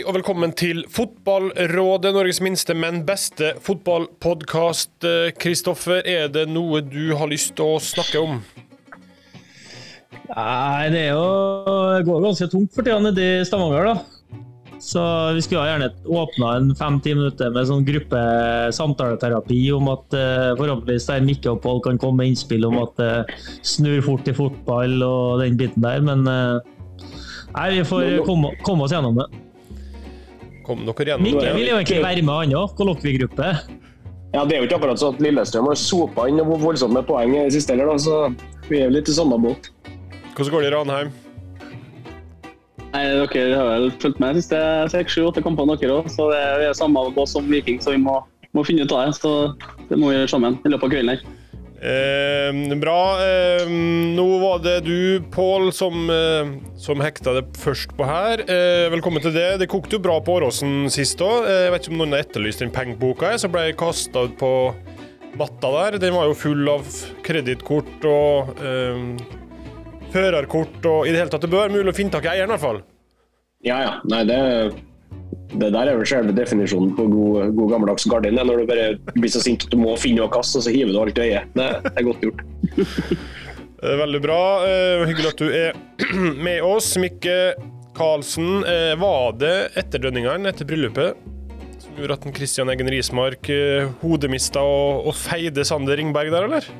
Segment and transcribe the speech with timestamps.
[0.00, 5.04] Hei og velkommen til Fotballrådet, Norges minste, men beste fotballpodkast.
[5.36, 8.38] Kristoffer, er det noe du har lyst til å snakke om?
[10.30, 11.26] Nei, det er jo
[12.06, 14.78] går ganske tungt for tida nede i Stavanger, da.
[14.80, 15.02] Så
[15.36, 15.90] vi skulle gjerne
[16.22, 18.24] åpna en fem-ti minutter med sånn gruppe
[18.72, 23.44] samtaleterapi om at uh, forhåpentligvis der Mikkeopphold kan komme med innspill om at det uh,
[23.74, 28.96] snur fort i fotball og den biten der, men nei, vi får komme, komme, oss
[28.96, 29.28] gjennom det.
[30.70, 32.74] Kom dere gjennom Mikke vil jo egentlig være med, han òg.
[32.78, 33.46] Kollokviegruppe.
[34.30, 37.34] Ja, det er jo ikke akkurat sånn at Lillestrøm har sopa inn voldsomt med poeng
[37.34, 39.72] i siste heller, da, så vi er jo litt i samme båt.
[40.36, 41.10] Hvordan går det i Ranheim?
[42.92, 43.02] Nei,
[43.34, 44.60] Dere har vel fulgt med de siste
[44.94, 46.10] seks, sju, åtte kampene dere òg.
[46.14, 48.20] Så det er samme båt som Viking, så vi må,
[48.54, 49.18] må, finne ut av det.
[49.18, 49.34] Så
[49.90, 51.26] det må vi gjøre sammen i løpet av kvelden her.
[51.80, 53.16] Eh, bra.
[53.24, 53.68] Eh,
[54.16, 58.42] nå var det du, Pål, som, eh, som, hekta det først på her.
[58.44, 59.58] Eh, velkommen til det.
[59.62, 61.48] Det kokte jo bra på Åråsen sist òg.
[61.48, 64.52] Eh, jeg vet ikke om noen har etterlyst den pengeboka som ble kasta ut på
[65.40, 65.98] matta der.
[66.04, 66.84] Den var jo full av
[67.24, 69.00] kredittkort og eh,
[70.12, 71.48] førerkort og i det hele tatt.
[71.48, 72.82] Det bør være mulig å finne tak i eieren, i hvert fall.
[73.64, 73.96] Ja, ja.
[74.04, 74.40] Nei, det,
[75.50, 78.38] det der er vel selve definisjonen på god, god gammeldags gardin.
[78.38, 80.74] Når du bare blir så sint at du må finne noe å kaste, og så
[80.74, 81.50] hiver du alt i øyet.
[81.58, 82.44] Det, er godt gjort.
[84.04, 84.40] Veldig bra.
[84.68, 85.78] Eh, hyggelig at du er
[86.46, 86.92] med oss.
[87.00, 87.36] Mikke
[87.96, 91.26] Karlsen, eh, var det etterdønningene etter bryllupet
[91.80, 96.70] som gjorde at Christian Eggen Rismark eh, hodemista og, og feide Sander Ringberg der, eller?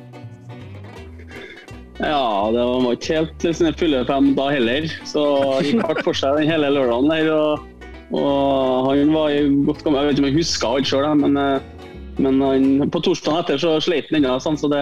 [2.01, 4.87] Ja, det var ikke helt sine fulle fem da heller.
[5.05, 5.23] Så
[5.61, 7.29] gikk hardt for seg den hele lørdagen der.
[7.35, 7.67] Og,
[8.11, 11.37] og, han var i godt gammel Jeg vet ikke om jeg husker alt sjøl, men,
[11.39, 14.37] eh, men han, på torsdagen etter så sleit han ennå.
[14.43, 14.81] Sånn, så det,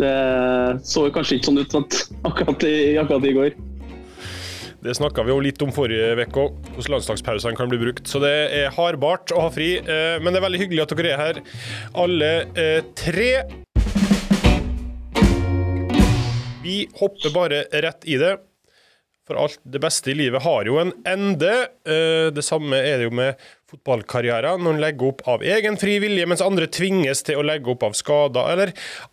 [0.00, 0.14] det,
[0.88, 1.98] så kanskje ikke sånn ut at,
[2.30, 3.58] akkurat, i, akkurat i går.
[4.80, 8.06] Det snakka vi jo litt om forrige uke òg, hvordan landslagspausene kan bli brukt.
[8.08, 11.10] Så det er hardbart å ha fri, eh, men det er veldig hyggelig at dere
[11.12, 11.40] er her,
[12.00, 13.32] alle eh, tre.
[16.64, 18.38] Vi hopper bare rett i det.
[19.30, 21.52] For alt det beste i livet har jo en ende.
[21.86, 23.38] Eh, det samme er det jo med
[23.70, 24.58] fotballkarrierer.
[24.58, 27.94] Noen legger opp av egen fri vilje, mens andre tvinges til å legge opp av
[27.94, 28.72] skader eller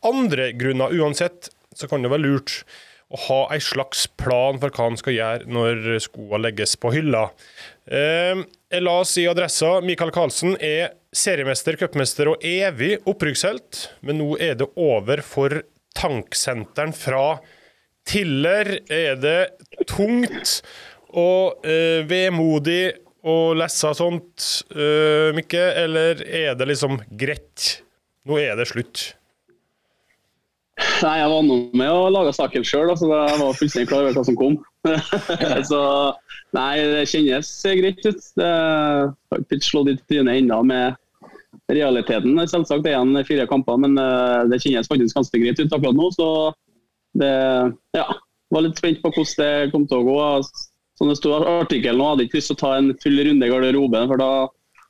[0.09, 0.95] andre grunner.
[0.97, 2.63] Uansett så kan det være lurt
[3.13, 7.27] å ha en slags plan for hva han skal gjøre når skoene legges på hylla.
[7.87, 9.77] Jeg la oss si adressa.
[9.85, 15.61] Michael Karlsen er seriemester, cupmester og evig opprykkshelt, men nå er det over for
[15.95, 17.37] tanksenteren fra
[18.07, 18.71] Tiller.
[18.89, 19.39] Er det
[19.89, 20.61] tungt
[21.17, 22.95] og eh, vemodig
[23.27, 27.81] å lese sånt, eh, Mikke, eller er det liksom greit?
[28.27, 29.13] Nå er det slutt.
[30.77, 34.17] Nei, Jeg var nå med å lage saken sjøl, så jeg var fullstendig klar over
[34.17, 34.59] hva som kom.
[35.71, 35.81] så
[36.53, 38.29] nei, det kjennes greit ut.
[38.37, 40.97] Det har ikke slått i trynet ennå med
[41.73, 42.37] realiteten.
[42.45, 46.11] Selvsagt er igjen fire kamper, men eh, det kjennes faktisk ganske greit ut akkurat nå.
[46.13, 46.29] Så
[47.19, 47.33] det
[47.97, 48.05] ja,
[48.53, 50.17] var litt spent på hvordan det kom til å gå.
[50.97, 53.51] Som det sto i artikkelen hadde ikke lyst til å ta en full runde i
[53.51, 54.29] garderoben, for da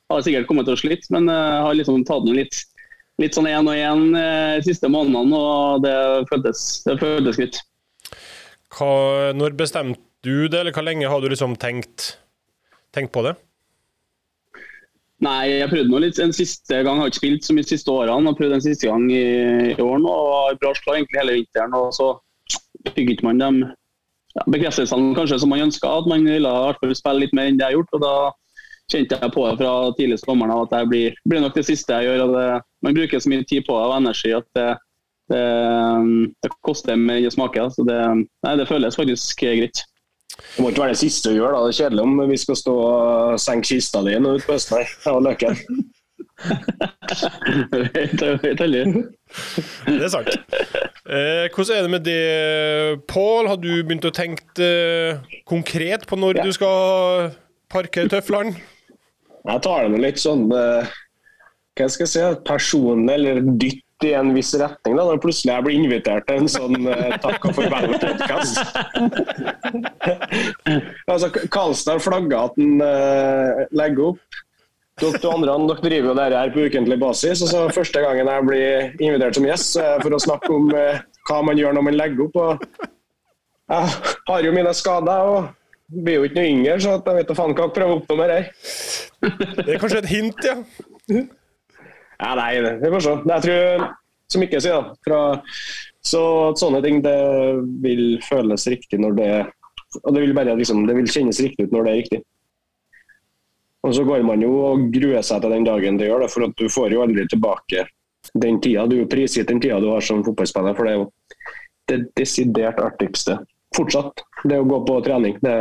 [0.08, 1.10] hadde jeg sikkert kommet til å slite.
[1.14, 2.60] Men eh, jeg har liksom tatt den litt,
[3.20, 5.96] litt sånn én og én eh, de siste månedene, og det
[6.30, 7.60] føltes, det føltes greit.
[8.72, 8.92] Hva,
[9.36, 12.14] når bestemte du det, eller hvor lenge har du liksom tenkt,
[12.96, 13.36] tenkt på det?
[15.24, 16.94] Nei, jeg prøvde nå litt en siste gang.
[16.94, 18.30] Jeg har ikke spilt så mye de siste årene.
[18.30, 19.24] og prøvde en siste gang i,
[19.74, 20.12] i år nå.
[20.12, 21.74] og har bra slag egentlig hele vinteren.
[21.74, 22.12] og Så
[22.94, 23.48] fikk ikke man de
[24.36, 25.90] ja, bekreftelsene kanskje som man ønska.
[25.90, 27.96] At man ville i hvert fall spille litt mer enn det jeg har gjort.
[27.98, 28.14] og da
[28.88, 32.08] kjente jeg på det fra tidlig sommeren at det blir, blir, nok det siste jeg
[32.08, 32.24] gjør.
[32.28, 32.46] og det,
[32.86, 34.70] Man bruker så mye tid på det og energi at det,
[35.34, 35.44] det,
[36.46, 37.74] det koster mer enn det smaker.
[37.74, 38.00] så det,
[38.46, 39.82] nei, det føles faktisk greit.
[40.38, 41.54] Det må ikke være det siste du gjør.
[41.54, 41.60] da.
[41.66, 44.84] Det er kjedelig om vi skal stå og senke kista di nå ute på Østnøy
[45.12, 45.54] og Løken.
[49.88, 50.30] det er sant.
[51.08, 52.22] Eh, hvordan er det med det,
[53.10, 53.48] Pål?
[53.50, 55.18] Har du begynt å tenke eh,
[55.48, 56.46] konkret på når ja.
[56.46, 57.32] du skal
[57.72, 58.54] parkere tøflene?
[59.48, 60.86] Jeg tar det litt sånn eh,
[61.78, 65.64] hva skal jeg si, personlig eller dytt i en viss retning da, når plutselig jeg
[65.66, 68.60] blir invitert til en sånn uh, takk og farvel-podkast.
[71.12, 74.40] altså, Karlstad flagga at han uh, legger opp.
[74.98, 77.42] Dere to andre dere driver jo dette her på ukentlig basis.
[77.46, 80.72] og så Første gangen jeg blir invitert som gjest, så er for å snakke om
[80.74, 82.40] uh, hva man gjør når man legger opp.
[82.42, 82.88] og
[83.68, 83.94] Jeg
[84.30, 85.32] har jo mine skader.
[85.34, 85.54] og
[85.88, 88.16] blir jo ikke noe yngre, så jeg vet da faen hva jeg prøver å oppnå
[88.18, 88.40] med det
[89.64, 90.56] Det er kanskje et hint, ja?
[92.18, 93.14] Ja, nei, vi får se.
[93.30, 93.84] Jeg tror,
[94.32, 95.20] som ikke sier, da fra,
[96.04, 96.22] Så
[96.58, 97.18] sånne ting det
[97.84, 99.30] vil føles riktig når det
[100.04, 102.18] Og det vil bare liksom, det vil kjennes riktig ut når det er riktig.
[103.86, 106.44] Og så går man jo og gruer seg til den dagen det gjør det, for
[106.44, 107.86] at du får jo aldri tilbake
[108.34, 108.84] den tida.
[108.90, 111.06] Du er prisgitt den tida du har som fotballspiller, for det er jo
[111.88, 113.38] det desidert artigste.
[113.76, 115.38] Fortsatt, det å gå på trening.
[115.40, 115.54] Det,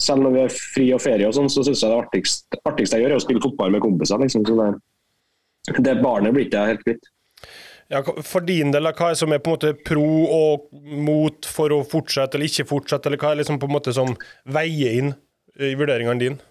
[0.00, 2.98] selv når vi har fri og ferie og sånn, så syns jeg det artigste, artigste
[2.98, 4.20] jeg gjør, er å spille fotball med kompiser.
[4.20, 4.44] Liksom.
[4.48, 4.68] Så det,
[5.68, 7.10] det barnet blir ikke jeg helt kvitt.
[7.90, 11.74] Ja, for din del, hva er som er på en måte pro og mot for
[11.74, 14.12] å fortsette eller ikke fortsette, eller hva er liksom på en måte som
[14.46, 15.10] veier inn
[15.58, 16.46] i vurderingene dine?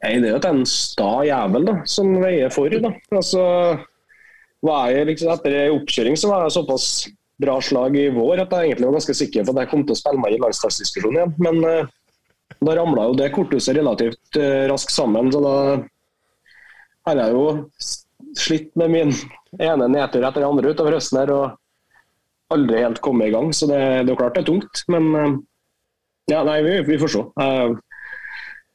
[0.00, 2.72] Nei, Det er jo en sta jævel da, som veier for.
[2.72, 2.92] da.
[3.12, 3.42] Altså,
[4.64, 6.88] jeg liksom, Etter en oppkjøring så var jeg såpass
[7.42, 9.92] bra slag i vår at jeg egentlig var ganske sikker på at jeg kom til
[9.92, 11.34] å spille meg i landslagsdiskusjonen igjen.
[11.44, 15.28] Men uh, da ramla jo det korthuset relativt uh, raskt sammen.
[15.32, 15.56] Så da
[17.06, 17.44] har jeg jo
[18.36, 19.14] slitt med min
[19.62, 23.52] ene nedtur etter den andre utover høsten her og aldri helt kommet i gang.
[23.54, 24.82] Så det, det er klart det er tungt.
[24.92, 25.36] Men uh,
[26.30, 27.22] ja, nei, vi, vi får se.
[27.38, 27.78] Jeg,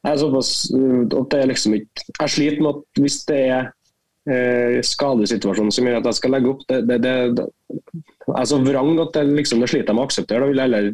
[0.02, 3.68] jeg er såpass at det er liksom ikke Jeg sliter med at hvis det er
[4.26, 8.50] eh, skadesituasjonen som gjør at jeg skal legge opp, det, det, det, det jeg er
[8.50, 10.42] så vrang at det, liksom, det sliter jeg med å akseptere.
[10.42, 10.90] Da vil jeg heller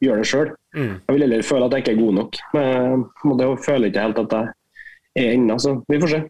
[0.00, 0.50] gjøre det sjøl.
[0.76, 0.92] Mm.
[0.94, 2.40] Jeg vil heller føle at jeg ikke er god nok.
[2.56, 6.20] Men, og det føler jeg ikke helt at jeg er ennå, så vi får se.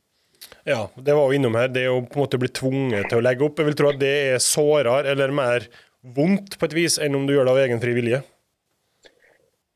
[0.68, 1.70] Ja, det var jo innom her.
[1.72, 3.60] Det å på en måte bli tvunget til å legge opp.
[3.60, 5.66] Jeg vil tro at det er sårere eller mer
[6.16, 8.20] vondt på et vis enn om du gjør det av egen fri vilje.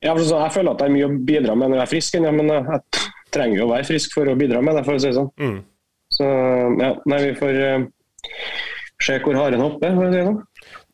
[0.04, 1.92] Ja, for så, jeg føler at det er mye å bidra med når jeg er
[1.94, 4.96] frisk, ja, men jeg trenger jo å være frisk for å bidra med det, for
[4.96, 5.30] å si det sånn.
[5.40, 5.56] Mm.
[6.12, 6.28] Så
[6.82, 7.86] ja, nei, vi får uh,
[9.02, 10.40] se hvor haren hopper, for å si det sånn.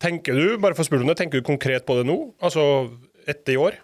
[0.01, 2.21] Tenker du bare for å spørre om det, tenker du konkret på det nå?
[2.39, 2.65] Altså
[3.29, 3.81] etter i år?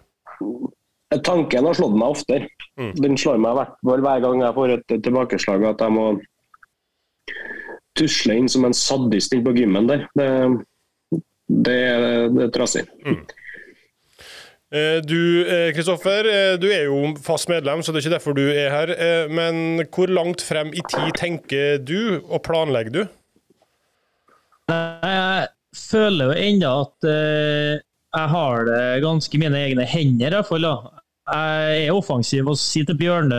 [1.07, 2.49] Tanken har slått meg oftere.
[2.79, 2.91] Mm.
[2.99, 6.07] Den slår meg hvert hver gang jeg får et tilbakeslag at jeg må
[7.97, 10.03] tusle inn som en sadist inn på gymmen der.
[10.17, 10.29] Det,
[11.47, 11.77] det,
[12.35, 12.83] det er trasig.
[13.07, 13.21] Mm.
[14.67, 16.27] Eh, du Kristoffer,
[16.59, 18.91] du er jo fast medlem, så det er ikke derfor du er her.
[18.91, 23.03] Eh, men hvor langt frem i tid tenker du, og planlegger du?
[24.67, 25.47] Jeg
[25.87, 27.07] føler jo ennå at
[28.17, 30.67] jeg har det ganske i mine egne hender, i hvert fall.
[30.67, 30.96] da.
[31.27, 33.37] Jeg er offensiv og sier til Bjørne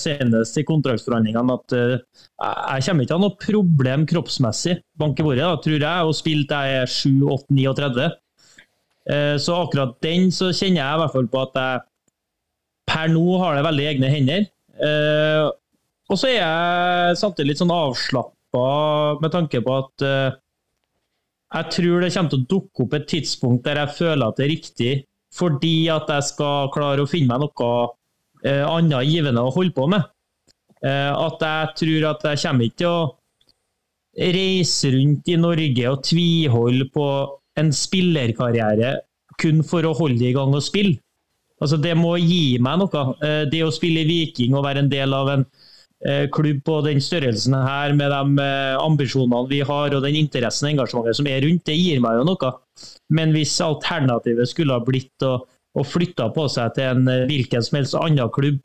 [0.00, 5.20] senest i kontraktsforhandlingene at uh, jeg kommer ikke til å ha noe problem kroppsmessig, bank
[5.20, 8.08] i bordet, da, tror jeg, og spilt jeg er 7-8-39.
[9.12, 11.84] Uh, så akkurat den så kjenner jeg i hvert fall på at jeg
[12.92, 14.48] per nå har det veldig egne hender.
[14.80, 15.52] Uh,
[16.08, 18.66] og så er jeg samtidig litt sånn avslappa
[19.20, 20.02] med tanke på at
[21.52, 24.44] jeg tror det kommer til å dukke opp et tidspunkt der jeg føler at det
[24.44, 24.92] er riktig,
[25.32, 27.70] fordi at jeg skal klare å finne meg noe
[28.44, 30.08] eh, annet givende å holde på med.
[30.82, 36.02] Eh, at jeg tror at jeg kommer ikke til å reise rundt i Norge og
[36.04, 37.06] tviholde på
[37.60, 38.98] en spillerkarriere
[39.40, 40.98] kun for å holde i gang og spille.
[41.62, 43.02] Altså, det må gi meg noe.
[43.22, 45.46] Eh, det å spille Viking og være en del av en
[46.34, 50.74] klubb på den størrelsen her, med de eh, ambisjonene vi har og den interessen og
[50.74, 52.52] engasjementet som er rundt, det gir meg jo noe.
[53.14, 57.62] Men hvis alternativet skulle ha blitt å, å flytte på seg til en eh, hvilken
[57.62, 58.62] som helst annen klubb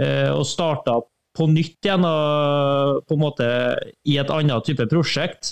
[0.00, 0.94] og starta
[1.36, 3.48] på nytt igjen og på en måte
[4.08, 5.50] i et annet type prosjekt,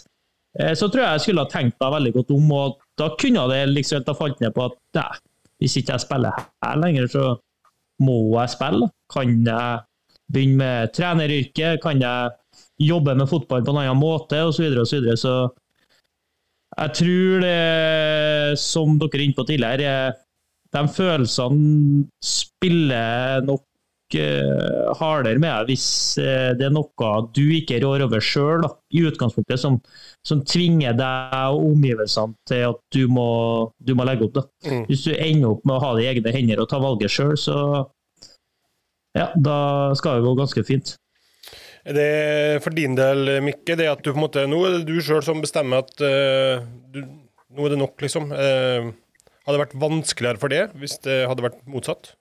[0.78, 2.46] så tror jeg jeg skulle ha tenkt meg veldig godt om.
[2.54, 5.18] og Da kunne det liksom ha falt ned på at nei,
[5.60, 7.26] hvis ikke jeg spiller her lenger, så
[8.00, 8.88] må jeg spille.
[9.12, 9.82] Kan jeg
[10.32, 11.80] begynne med treneryrket?
[11.82, 12.34] Kan jeg
[12.88, 14.42] jobbe med fotball på en annen måte?
[14.46, 15.18] Og så videre og så videre.
[15.20, 15.34] Så
[16.78, 19.94] jeg tror det, som dere er inne på tidligere,
[20.76, 23.64] de følelsene spiller nok
[24.20, 25.88] uh, hardere med deg hvis
[26.20, 29.80] uh, det er noe du ikke rår over sjøl, i utgangspunktet, som,
[30.26, 33.28] som, tvinger deg og omgivelsene til at du må,
[33.80, 34.42] du må legge opp.
[34.68, 34.84] Mm.
[34.90, 37.34] Hvis du ender opp med å ha det i egne hender og ta valget sjøl,
[37.40, 37.58] så
[39.18, 39.58] ja, da
[39.98, 40.94] skal det gå ganske fint.
[41.88, 44.88] Er det for din del, Mikke, det at du på en måte Nå er det
[44.90, 47.00] du sjøl som bestemmer at uh, du,
[47.54, 48.28] nå er det nok, liksom.
[48.34, 48.90] Uh,
[49.46, 52.12] hadde det vært vanskeligere for det hvis det hadde vært motsatt?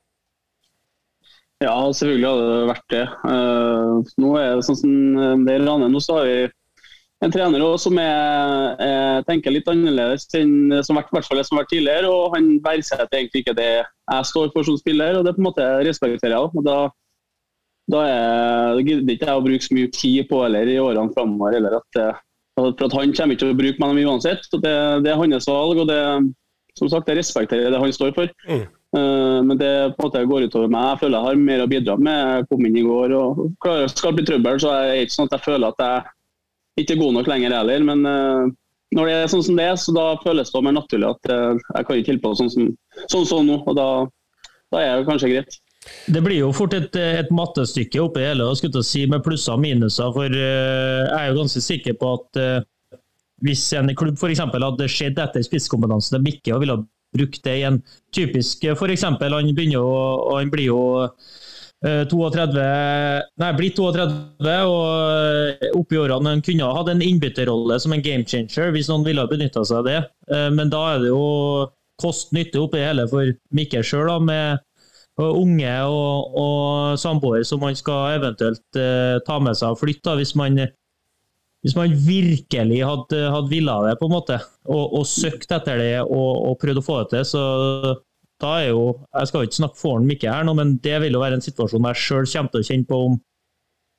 [1.64, 3.04] Ja, selvfølgelig hadde det vært det.
[3.26, 5.90] Uh, nå er det sånn som det er Rane.
[5.92, 6.38] Nå så har vi
[7.26, 11.64] en trener også, som er, er, tenker litt annerledes enn som hvert fall som har
[11.64, 12.12] vært tidligere.
[12.12, 15.50] og Han verdsetter egentlig ikke det jeg står for som spiller, og det på en
[15.50, 16.52] måte respekterer jeg.
[16.54, 16.78] og da,
[17.90, 18.04] da
[18.84, 21.70] gidder ikke jeg å bruke så mye tid på eller i årene framover.
[21.80, 22.02] At,
[22.58, 24.46] for at Han kommer ikke til å bruke meg uansett.
[24.54, 25.82] og det, det, er hans valg.
[25.82, 26.02] og det,
[26.78, 28.30] som sagt, Jeg respekterer det han står for.
[28.46, 28.68] Mm.
[28.96, 30.86] Uh, men det på en måte går utover meg.
[30.94, 32.22] Jeg føler jeg har mer å bidra med.
[32.38, 35.32] Jeg kom inn i går og klarer, skal bli trøbbel, så er det ikke sånn
[35.32, 36.14] at jeg føler at jeg
[36.82, 37.86] ikke god nok lenger heller.
[37.86, 38.50] Men uh,
[38.96, 41.54] når det er sånn som det er, så da føles det mer naturlig at uh,
[41.56, 42.70] jeg kan ikke holde på sånn som,
[43.14, 43.62] sånn som nå.
[43.66, 43.88] og da,
[44.74, 45.60] da er det kanskje greit.
[46.12, 49.64] Det blir jo fort et, et mattestykke oppi hele og skulle si med plusser og
[49.64, 50.12] minuser.
[50.16, 52.44] For uh, jeg er jo ganske sikker på at
[53.46, 54.40] hvis en klubb f.eks.
[54.42, 56.80] hadde sett etter spisskompetansen til Mikke og ville
[57.16, 57.78] brukt det i en
[58.16, 59.06] typisk F.eks.
[59.06, 60.82] han begynner å, han blir jo
[61.86, 62.62] 32,
[63.38, 68.26] nei, blitt 32 og oppi årene han kunne ha hatt en innbytterrolle som en game
[68.26, 70.00] changer hvis noen ville benytta seg av det.
[70.58, 71.28] Men da er det jo
[72.02, 74.64] kost-nytte oppi hele for Mikkel sjøl, med
[75.18, 80.36] unge og, og samboer som man skal eventuelt eh, ta med seg og flytte, hvis
[80.38, 80.60] man,
[81.66, 84.38] hvis man virkelig hadde, hadde villa det, på en måte,
[84.70, 87.26] og, og søkt etter det og, og prøvd å få det til.
[87.34, 87.46] så
[88.42, 91.18] da er jo, Jeg skal jo ikke snakke for Mikke her nå, men det vil
[91.18, 93.16] jo være en situasjon jeg sjøl kommer til å kjenne på om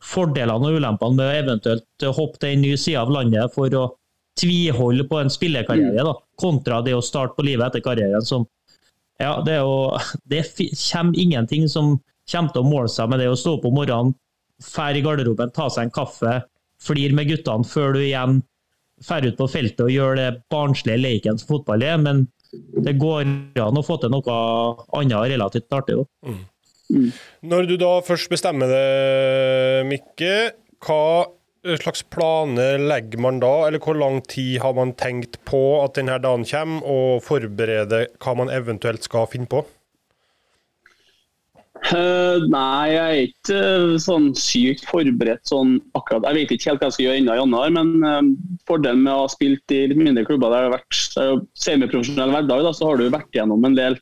[0.09, 3.89] fordelene og ulempene med å eventuelt hoppe til en ny side av landet for å
[4.39, 8.47] tviholde på en spillekarriere, da, kontra det å starte på livet etter karrieren, som
[9.19, 9.99] ja, det, er jo,
[10.31, 11.97] det kommer ingenting som
[12.31, 14.15] kommer til å måle seg med det å stå opp om morgenen,
[14.63, 16.37] fære i garderoben, ta seg en kaffe,
[16.83, 18.41] flire med guttene før du igjen
[19.03, 21.99] drar ut på feltet og gjør det barnslige leken som fotball er.
[22.03, 23.27] Men det går
[23.61, 24.37] an å få til noe
[24.97, 25.99] annet relativt artig.
[26.25, 26.45] Mm.
[26.89, 27.11] Mm.
[27.51, 28.85] Når du da først bestemmer det,
[29.91, 30.35] Mikke,
[30.85, 31.29] hva
[31.83, 36.17] slags planer legger man da, eller hvor lang tid har man tenkt på at denne
[36.23, 39.65] dagen kommer, og forbereder hva man eventuelt skal finne på?
[41.89, 46.27] Uh, nei, jeg er ikke uh, sånn sykt forberedt sånn akkurat.
[46.27, 49.15] Jeg vet ikke helt hva jeg skal gjøre ennå i januar, men uh, fordelen med
[49.15, 52.91] å ha spilt i litt mindre klubber der det har vært semiprofesjonell hverdag, da, så
[52.91, 53.97] har du vært gjennom en del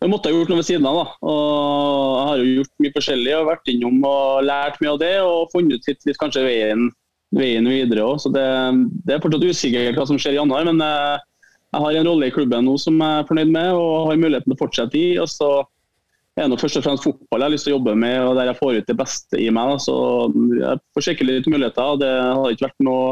[0.00, 0.96] jeg måtte ha gjort noe ved siden av.
[0.96, 1.06] da.
[1.28, 5.10] Og jeg har jo gjort mye forskjellig og vært innom og lært mye av det.
[5.20, 6.86] Og funnet ut litt, litt kanskje veien,
[7.36, 8.22] veien videre òg.
[8.22, 8.46] Så det,
[9.04, 10.64] det, er fortsatt usikkert hva som skjer i januar.
[10.70, 11.26] Men eh,
[11.68, 14.48] jeg har en rolle i klubben nå som jeg er fornøyd med og har muligheten
[14.48, 15.04] til å fortsette i.
[15.20, 15.50] og så
[16.40, 18.50] er det først og fremst fotball jeg har lyst til å jobbe med, og der
[18.50, 19.74] jeg får ut det beste i meg.
[19.74, 19.82] Da.
[19.84, 19.96] Så
[20.60, 22.00] jeg får sjekke litt muligheter.
[22.00, 23.04] Det har ikke vært noe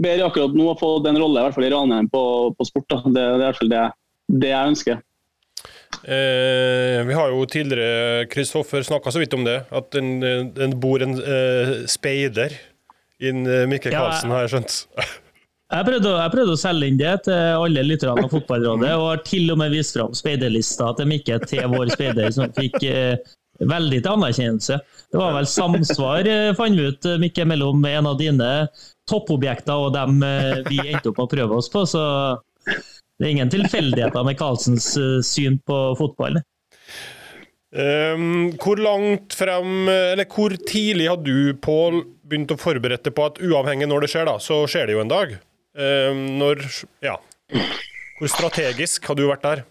[0.00, 2.24] bedre akkurat nå å få den rolle i hvert fall i Ranheim på,
[2.56, 2.88] på sport.
[2.92, 3.00] Da.
[3.04, 3.84] Det, det, er i hvert fall det,
[4.40, 5.06] det jeg ønsker.
[6.00, 11.18] Eh, vi har jo tidligere, Kristoffer, snakka så vidt om det, at det bor en
[11.20, 12.54] eh, speider
[13.20, 14.78] inn eh, Mikke Karlsen, ja, har jeg skjønt.
[15.70, 19.20] Jeg prøvde, jeg prøvde, å selge inn det til alle lytterne av Fotballrådet, og har
[19.22, 23.34] til og med vist fram speiderlista til Mikke til vår speider, som fikk eh,
[23.70, 24.78] veldig til anerkjennelse.
[25.14, 28.48] Det var vel samsvar, eh, fant vi ut, Mikke, mellom en av dine
[29.10, 31.84] toppobjekter og dem eh, vi endte opp med å prøve oss på.
[31.86, 32.02] så
[33.20, 36.38] det er ingen tilfeldigheter med Karlsens uh, syn på fotball.
[37.70, 43.38] Um, hvor langt frem, eller hvor tidlig har du, Pål, begynt å forberede på at
[43.44, 45.36] uavhengig når det skjer, da, så skjer det jo en dag?
[45.80, 46.60] Um, når
[47.04, 47.16] Ja.
[48.20, 49.62] Hvor strategisk har du vært der?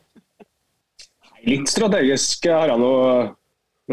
[1.46, 2.94] Litt strategisk har jeg nå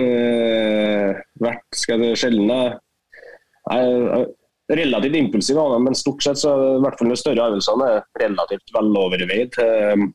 [0.01, 1.11] øh,
[1.45, 2.49] vært, skal det sjelden.
[2.51, 4.27] Jeg,
[4.67, 9.59] relativt impulsiv men stort sett så i hvert fall de større øvelsene er relativt veloverveid.
[9.63, 10.09] Ehm,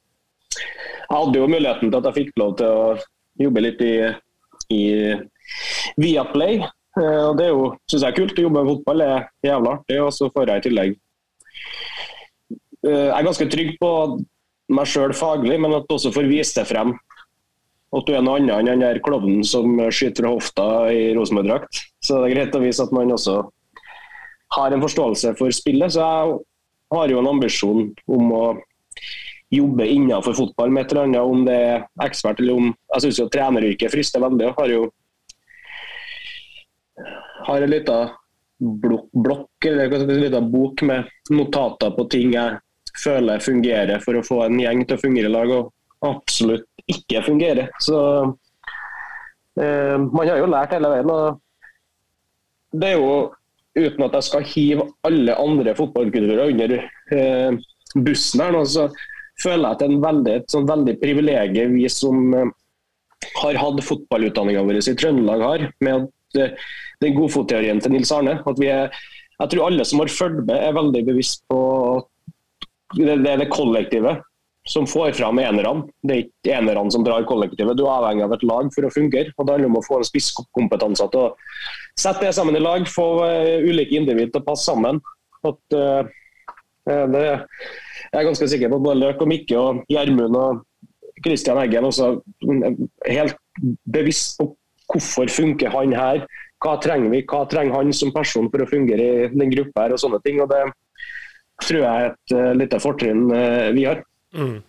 [0.51, 2.89] jeg hadde jo muligheten til at jeg fikk lov til å
[3.39, 3.93] jobbe litt i,
[4.75, 4.84] i
[6.01, 6.60] Viaplay.
[7.00, 8.36] Eh, og Det er jo, synes jeg er kult.
[8.36, 10.01] Å jobbe med fotball er jævla artig.
[10.03, 11.00] Og så får jeg i tillegg
[12.82, 13.91] Jeg er ganske trygg på
[14.72, 16.96] meg sjøl faglig, men at du også får vise det frem.
[17.91, 21.82] At du er noe annet enn den der klovnen som skyter fra hofta i Rosenborg-drakt.
[22.01, 23.41] Så det er greit å vise at man også
[24.56, 25.94] har en forståelse for spillet.
[25.94, 26.39] Så jeg
[26.96, 28.46] har jo en ambisjon om å
[29.51, 33.20] jobbe innenfor fotball med et eller annet, om det er ekspert eller om Jeg syns
[33.20, 34.48] jo treneryrket frister veldig.
[34.48, 34.89] Jeg har jo
[37.41, 38.12] har en liten
[38.62, 42.60] blokk eller en liten bok med notater på ting jeg
[43.01, 45.72] føler fungerer for å få en gjeng til å fungere i lag, og
[46.06, 47.72] absolutt ikke fungerer.
[47.82, 47.98] Så
[49.60, 51.12] eh, man har jo lært hele veien.
[51.12, 51.39] og
[52.74, 53.13] Det er jo
[53.77, 57.62] uten at jeg skal hive alle andre fotballkulturer under eh,
[57.96, 58.89] bussen her nå, så
[59.41, 62.51] føler jeg at det er en veldig, et sånn veldig privilegium vi som eh,
[63.41, 68.39] har hatt fotballutdanninga vår i Trøndelag har, med at, eh, den godfotteorien til Nils Arne.
[68.46, 68.89] at vi er,
[69.41, 71.62] Jeg tror alle som har fulgt med, er veldig bevisst på
[72.98, 74.22] det, det, det kollektivet
[74.70, 75.88] som får fram enerne.
[76.05, 77.77] Det er ikke enerne som drar kollektivet.
[77.77, 79.34] Du er avhengig av et lag for å fungere.
[79.38, 81.31] og Det handler om å få en spisskompetanse til å
[81.98, 85.01] sette det sammen i lag, få uh, ulike individ til å passe sammen.
[85.41, 86.05] At, uh,
[86.86, 87.25] det,
[88.12, 90.62] jeg er ganske sikker på at både Løk og Mikke og Gjermund og
[91.25, 92.77] Kristian Eggen også er
[93.10, 93.38] helt
[93.93, 94.51] bevisst på
[94.91, 96.24] hvorfor funker han her.
[96.62, 99.96] Hva trenger vi, hva trenger han som person for å fungere i den gruppa her
[99.96, 100.41] og sånne ting.
[100.44, 100.62] og Det
[101.65, 103.24] tror jeg er et uh, lite fortrinn
[103.75, 104.03] vi har.
[104.38, 104.60] Mm.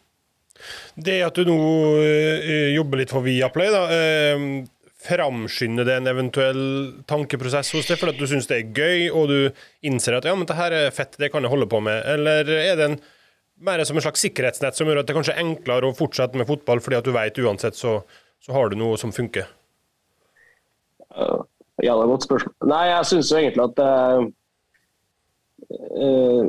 [0.95, 1.59] Det at du nå
[1.99, 6.65] uh, jobber litt for Viaplay, da, uh, framskynde det en eventuell
[7.11, 10.47] tankeprosess hos deg, fordi du syns det er gøy, og du innser at ja, men
[10.47, 12.05] det her er fett, det kan jeg holde på med?
[12.13, 13.01] Eller er det en,
[13.63, 16.49] mer som en slags sikkerhetsnett som gjør at det kanskje er enklere å fortsette med
[16.49, 17.99] fotball, fordi at du vet uansett så,
[18.43, 19.51] så har du noe som funker?
[21.81, 22.55] Ja, det er et godt spørsmål.
[22.69, 24.27] Nei, jeg syns jo egentlig at uh,
[25.97, 26.45] uh,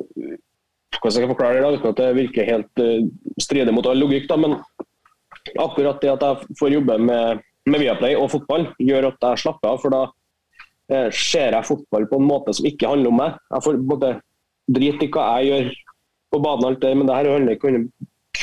[0.94, 3.06] Hvordan skal jeg forklare det da, uten at det virker helt uh,
[3.42, 4.58] stridig mot all logikk, da, men
[5.60, 9.74] akkurat det at jeg får jobbe med, med Viaplay og fotball, gjør at jeg slapper
[9.74, 9.82] av.
[9.82, 10.04] For da
[11.16, 13.38] ser jeg fotball på en måte som ikke handler om meg.
[13.56, 14.10] Jeg får både
[14.76, 15.70] drit i hva jeg gjør
[16.34, 17.72] på banen, alt det, men det her handler ikke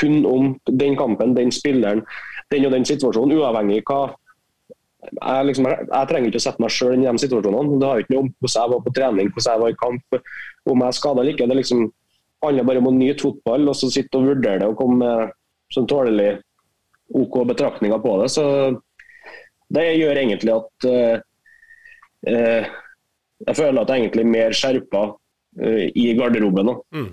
[0.01, 2.03] kun om den kampen, den spilleren,
[2.51, 4.11] den og den situasjonen, uavhengig hva
[5.01, 7.79] jeg, liksom, jeg, jeg, trenger ikke å sette meg sjøl i de situasjonene.
[7.81, 10.21] Det har ikke noe om hvordan jeg var på trening, hvordan jeg var i kamp,
[10.71, 11.49] om jeg er skada eller ikke.
[11.51, 11.89] Det liksom,
[12.45, 15.35] handler bare om å nyte fotball og så sitte og vurdere det og komme med
[15.75, 16.31] sånn tålelig
[17.21, 18.29] OK betraktninger på det.
[18.33, 18.45] Så
[19.75, 21.17] det gjør egentlig at uh,
[22.29, 22.71] uh,
[23.47, 26.75] jeg føler at jeg egentlig er mer skjerpa uh, i garderoben.
[26.95, 27.11] Mm.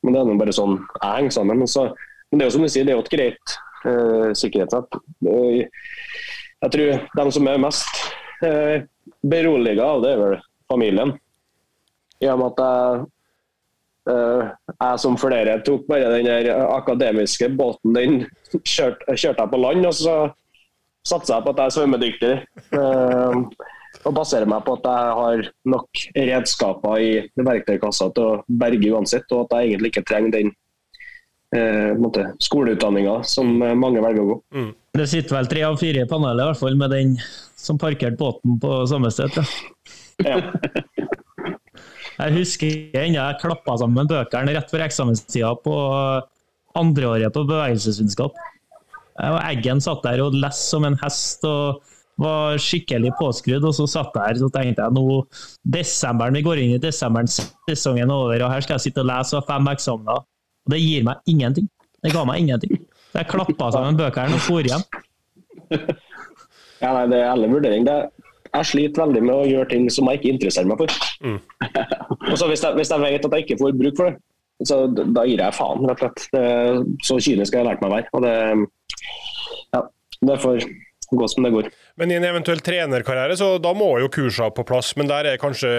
[0.00, 1.66] men det er nå bare sånn jeg henger sammen.
[1.68, 1.90] Så,
[2.30, 3.58] men det er jo som du sier, det er jo et greit
[4.36, 4.98] sikkerhetsnett
[6.60, 8.02] jeg tror de som er mest
[8.44, 8.84] eh,
[9.22, 10.36] beroliga av det, er vel
[10.70, 11.14] familien.
[12.20, 13.06] I og med at jeg,
[14.12, 18.22] eh, jeg som flere tok bare den der akademiske båten, den
[18.74, 19.88] kjørte, kjørte jeg på land.
[19.88, 20.16] og så
[21.06, 22.34] satser jeg på at jeg er svømmedyktig.
[22.76, 23.68] Eh,
[24.06, 29.26] og baserer meg på at jeg har nok redskaper i verktøykassa til å berge uansett,
[29.34, 30.52] og at jeg egentlig ikke trenger den
[31.56, 34.38] eh, skoleutdanninga som mange velger å gå.
[34.56, 34.70] Mm.
[34.98, 37.14] Det sitter vel tre av fire i panelet, i hvert fall med den
[37.60, 39.36] som parkerte båten på samme sted.
[40.24, 40.40] Ja.
[42.20, 45.76] jeg husker ennå jeg klappa sammen bøkene rett før eksamenstida på
[46.78, 48.36] andreåret på bevegelsesvitenskap.
[49.20, 51.82] Eggen satt der og leste som en hest og
[52.20, 53.64] var skikkelig påskrudd.
[53.66, 55.22] Og så satt jeg her så tenkte jeg nå
[55.76, 57.30] desemberen, vi går inn i desemberen,
[57.68, 60.26] sesongen er over, og her skal jeg sitte og lese og ha fem eksamener.
[60.70, 61.66] Og det gir meg ingenting.
[62.00, 62.78] Det ga meg ingenting.
[63.10, 64.84] Så jeg klappa sammen bøkene og for hjem.
[66.80, 67.86] Ja, nei, det er ærlig vurdering.
[67.88, 67.96] Det,
[68.50, 70.94] jeg sliter veldig med å gjøre ting som jeg ikke interesserer meg for.
[71.26, 71.40] Mm.
[72.30, 74.22] og så hvis jeg, hvis jeg, vet at jeg ikke får bruk for det,
[74.70, 76.24] så da gir jeg faen, rett og slett.
[76.36, 78.14] Det, så kynisk har jeg lært meg å være.
[78.14, 78.32] Og det,
[79.74, 79.82] ja,
[80.30, 80.64] det får
[81.20, 81.68] gå som det går.
[81.98, 84.94] Men i en eventuell trenerkarriere, så da må jo kursene på plass.
[85.00, 85.72] Men der er kanskje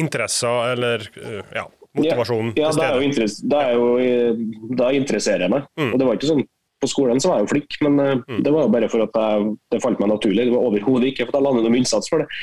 [0.00, 1.06] interesser eller
[1.54, 3.62] ja, motivasjonen ja, ja, til stede?
[3.62, 5.66] Ja, da interesserer jeg meg.
[5.80, 5.90] Mm.
[5.92, 6.46] Og det var ikke sånn
[6.84, 8.40] på skolen så var jeg jo flink, men uh, mm.
[8.44, 10.48] det var jo bare for at jeg, det falt meg naturlig.
[10.48, 12.40] Det var overhodet ikke for at jeg landet noen innsats for det.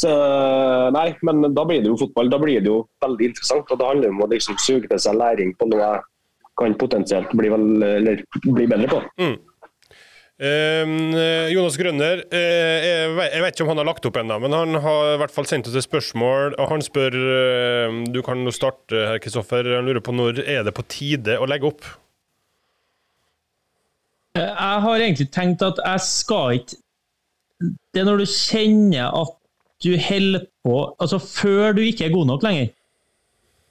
[0.00, 0.10] Så
[0.94, 2.30] nei, men da blir det jo fotball.
[2.32, 3.68] Da blir det jo veldig interessant.
[3.68, 6.06] og Det handler om å liksom suge til seg læring på noe jeg
[6.60, 9.00] kan potensielt bli, vel, bli bedre på.
[9.20, 9.36] Mm.
[10.40, 14.78] Uh, Jonas Grønner, eh, jeg, vet, ikke om han har lagt opp ennå, men han
[14.80, 16.54] har i hvert fall sendt oss et spørsmål.
[16.56, 19.68] og Han spør eh, Du kan jo starte, her, Kristoffer.
[19.76, 21.84] Han lurer på når er det på tide å legge opp?
[24.38, 26.78] Jeg har egentlig tenkt at jeg skal ikke
[27.92, 29.36] Det er når du kjenner at
[29.82, 32.70] du holder på Altså før du ikke er god nok lenger.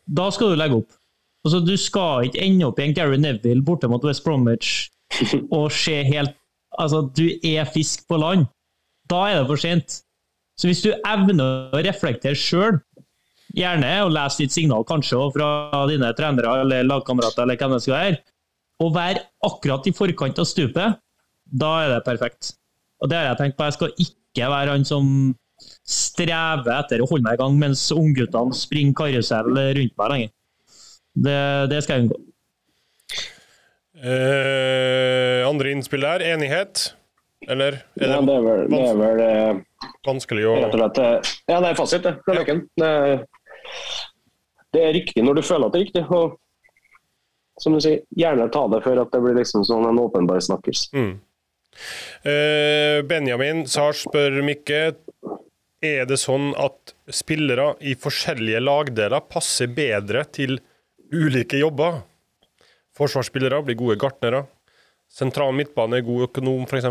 [0.06, 0.94] Da skal du legge opp.
[1.48, 4.92] Altså Du skal ikke ende opp i en Gary Neville borte mot West Bromwich
[5.50, 6.36] og se helt
[6.80, 8.48] Altså, du er fisk på land.
[9.10, 10.02] Da er det for sent.
[10.60, 12.80] Så hvis du evner å reflektere sjøl,
[13.56, 15.50] gjerne og lese ditt signal kanskje fra
[15.90, 18.20] dine trenere eller lagkamerater, eller hvem det skal være,
[18.84, 21.00] og være akkurat i forkant av stupet,
[21.50, 22.54] da er det perfekt.
[23.02, 23.68] Og det har jeg tenkt på.
[23.68, 25.08] Jeg skal ikke være han som
[25.90, 30.34] strever etter å holde meg i gang mens ungguttene springer karusell rundt meg lenger.
[31.20, 31.40] Det,
[31.72, 32.20] det skal jeg unngå.
[34.00, 36.24] Eh, andre innspill der?
[36.24, 36.94] Enighet?
[37.48, 39.60] Eller er det, ja, det er vel, det er vel eh,
[40.08, 42.18] vanskelig å slett, eh, Ja, det er fasit, det.
[42.26, 42.56] Fra ja.
[42.84, 42.92] det,
[44.76, 46.04] det er riktig når du føler at det er riktig.
[46.12, 46.36] Og
[47.60, 50.88] som du sier, gjerne ta det før at det blir liksom sånn en åpenbar snakkers.
[50.96, 51.14] Mm.
[52.28, 54.82] Eh, Benjamin Sars spør Mikke
[55.80, 60.60] er det sånn at spillere i forskjellige lagdeler passer bedre til
[61.16, 62.02] ulike jobber.
[63.00, 64.44] Forsvarsspillere blir gode gartnere.
[65.10, 66.88] Sentral midtbane er god økonom, f.eks.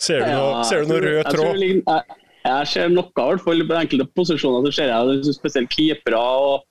[0.00, 1.60] Ser du noe, ser du noe rød tråd?
[1.60, 4.70] Jeg, jeg, jeg, ser noe, i hvert fall på enkelte posisjoner.
[4.70, 6.62] så ser jeg Spesielt keepere og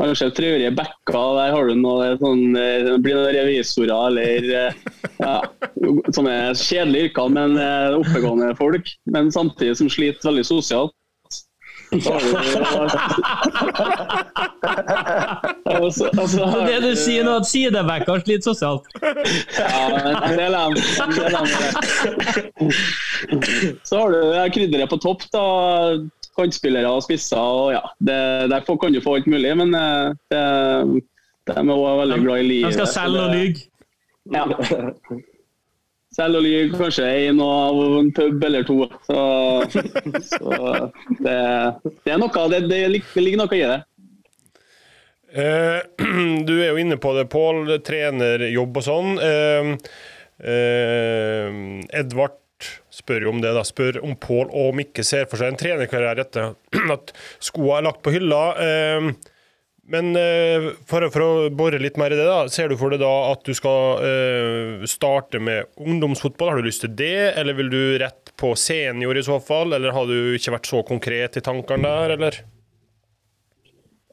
[0.00, 4.78] Kanskje traurige backer, der har du noe sånn, eh, blir noen revisorer eller eh,
[5.18, 5.34] ja,
[6.14, 8.88] sånne kjedelige yrker, men eh, oppegående folk.
[9.12, 10.94] Men samtidig som sliter veldig sosialt.
[11.90, 12.12] Så
[15.66, 18.86] altså, så- Det du sier nå, at sidebacker sliter sosialt.
[19.58, 20.74] Ja, men en del av.
[23.82, 24.20] Så har du
[24.54, 25.44] krydderet på topp, da.
[26.38, 27.36] Kantspillere og spisser.
[27.42, 30.44] og ja, det, Der kan du få alt mulig, men eh, det,
[31.50, 32.70] de er også veldig glad i livet.
[32.70, 33.66] De skal selge og lyve?
[34.30, 34.44] Ja.
[36.10, 38.80] Selv og lyve kanskje en av en pub eller to.
[39.06, 39.20] Så,
[40.26, 40.56] så
[41.22, 41.36] det,
[42.02, 43.78] det er noe, det, det ligger noe i det.
[45.30, 45.78] Eh,
[46.48, 47.76] du er jo inne på det, Pål.
[47.86, 49.16] Trenerjobb og sånn.
[49.22, 49.72] Eh,
[50.42, 51.60] eh,
[52.02, 52.38] Edvard
[52.92, 53.64] spør jo om det, da.
[53.66, 58.02] Spør om Pål og Mikke ser for seg en trenerkarriere etter at skoa er lagt
[58.02, 58.42] på hylla.
[58.58, 59.12] Eh,
[59.90, 63.02] men eh, for, for å bore litt mer i det, da, ser du for deg
[63.02, 66.52] da at du skal eh, starte med ungdomsfotball?
[66.52, 69.74] Har du lyst til det, eller vil du rett på senior i så fall?
[69.74, 72.40] Eller har du ikke vært så konkret i tankene der, eller?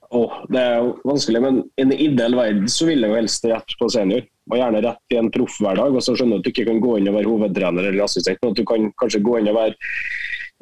[0.10, 3.48] Åh, det er jo vanskelig, men i en ideell verden så vil jeg jo helst
[3.50, 4.24] rett på senior.
[4.48, 5.98] Og gjerne rett i en proffhverdag.
[6.00, 8.40] Og så skjønner du at du ikke kan gå inn og være hovedtrener eller assistent,
[8.42, 9.76] men at du kan kanskje gå inn og være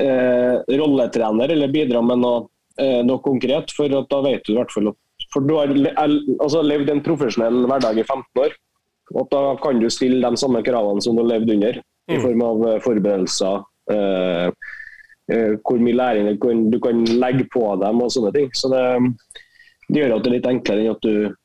[0.01, 2.47] eh, rolletrener eller bidra med noe,
[2.81, 3.71] eh, noe konkret.
[3.77, 4.99] For da vet du i hvert fall at
[5.35, 8.55] For du har altså, levd en profesjonell hverdag i 15 år.
[9.13, 12.43] Og da kan du stille de samme kravene som du har levd under, i form
[12.45, 13.65] av eh, forberedelser.
[13.93, 14.45] Eh,
[15.35, 18.47] eh, hvor mye læring du kan, du kan legge på dem og sånne ting.
[18.55, 18.85] Så det,
[19.89, 21.35] det gjør at det er litt enklere enn at du,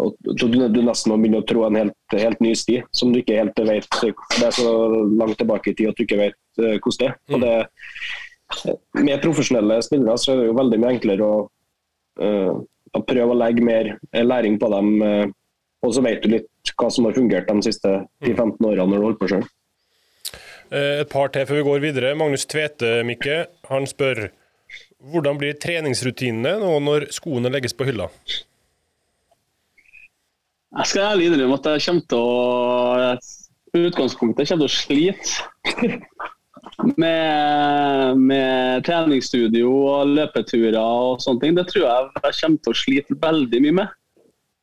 [0.00, 3.20] og du, du nesten må begynne å trå en helt, helt ny sti, som du
[3.20, 4.72] ikke helt vet Det er så
[5.12, 7.16] langt tilbake i tid at du ikke vet eh, hvordan det er.
[7.32, 8.76] Og det.
[9.00, 11.36] Med profesjonelle spillere så er det jo veldig mye enklere å,
[12.20, 12.54] eh,
[12.96, 15.02] å prøve å legge mer læring på dem.
[15.02, 15.26] eh,
[15.82, 17.90] og så vet du litt hva som har fungert de siste
[18.22, 19.42] 10-15 årene når du holder på sjøl.
[20.70, 22.14] Eh, Et par til før vi går videre.
[22.14, 24.28] Magnus Tvete, Mikke, han spør
[25.10, 28.06] hvordan blir treningsrutinene nå når skoene legges på hylla?
[30.72, 35.98] Jeg skal ærlig innrømme at jeg kommer til å utgangspunktet kommer til å slite
[36.98, 41.56] med, med treningsstudio og løpeturer og sånne ting.
[41.58, 43.96] Det tror jeg jeg kommer til å slite veldig mye med.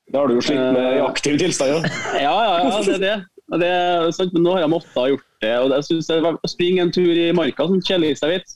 [0.10, 1.86] Det har du jo slitt med i aktiv tilstand.
[1.86, 1.90] Ja.
[2.30, 3.18] Ja, ja, ja, det er det.
[3.60, 5.54] Det er sant, men nå har jeg måttet ha gjort det.
[5.58, 8.56] og jeg synes det Å springe en tur i marka som kjeller seg vet.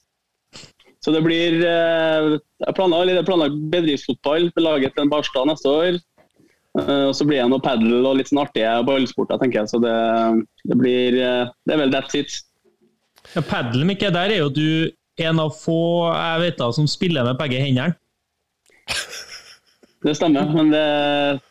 [1.03, 2.27] Så det blir eh,
[2.63, 5.97] Jeg planlegger bedriftsfotball med laget til en Barstad neste år.
[6.79, 9.71] Eh, Og så blir det noe padel og litt sånn artige ballsporter, tenker jeg.
[9.73, 9.95] Så det,
[10.69, 12.37] det blir eh, Det er vel that's it.
[13.33, 14.65] Ja, Padel, Mikke, der er jo du
[15.23, 15.77] en av få
[16.13, 17.95] jeg vet da, som spiller med begge hendene.
[20.03, 20.83] Det stemmer, men det,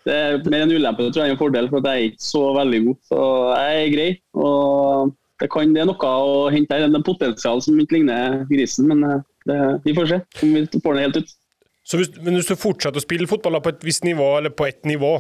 [0.04, 2.80] det er mer en ulempe tror jeg, en fordel, for jeg er ikke så veldig
[2.84, 2.98] god.
[3.08, 3.20] Så
[3.56, 4.08] jeg er grei.
[4.36, 6.84] og Det, kan, det er noe å hente her.
[6.92, 10.66] Det er potensial som ikke ligner grisen, men eh, det, vi får se om vi
[10.84, 11.32] får det helt ut.
[11.88, 14.68] Så hvis, men hvis du fortsetter å spille fotball på et visst nivå, eller på
[14.68, 15.14] ett nivå,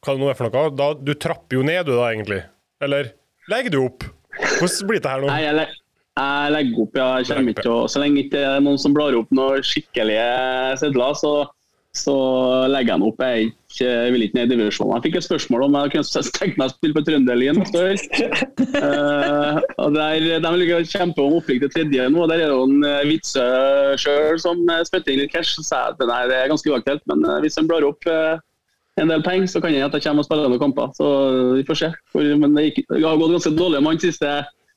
[0.00, 2.40] hva det nå er for noe, da du trapper jo ned du da, egentlig?
[2.82, 3.12] Eller
[3.52, 4.08] legger du opp?
[4.56, 5.28] Hvordan blir det her nå?
[5.28, 5.76] Nei, jeg, leg-
[6.20, 7.08] jeg legger opp, ja.
[7.20, 10.26] Jeg kommer ikke å, så lenge ikke det er noen som blar opp noen skikkelige
[10.80, 11.32] sedler, så,
[11.96, 12.16] så
[12.70, 13.22] legger jeg den opp.
[13.24, 14.92] Jeg, ikke, jeg vil ikke ned i divisjonen.
[14.96, 17.86] Jeg fikk et spørsmål om jeg kunne tenkt meg å spille på Trønderlien neste.
[18.80, 22.22] Eh, og der, De vil kjempe om opprykk til tredje nå.
[22.24, 23.46] og Der er det en eh, Vitsø
[24.00, 25.56] sjøl som eh, spytter inn litt cash.
[25.58, 28.38] Så jeg at det er ganske uaktuelt, men eh, hvis de blar opp uh,
[29.00, 30.94] en del penger, så kan jeg at jeg kommer og spiller noen kamper.
[30.96, 31.10] Så
[31.56, 31.90] vi får se.
[32.14, 34.34] Men det, gikk, det har gått ganske dårlig med han siste,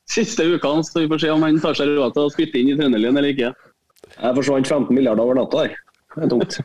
[0.10, 2.74] siste ukene, så vi får se om han tar seg råd til å spytte inn
[2.74, 3.54] i Trønderlien eller ikke.
[4.14, 5.78] Jeg forsvant 15 milliarder over natta der.
[6.14, 6.58] Det er tungt.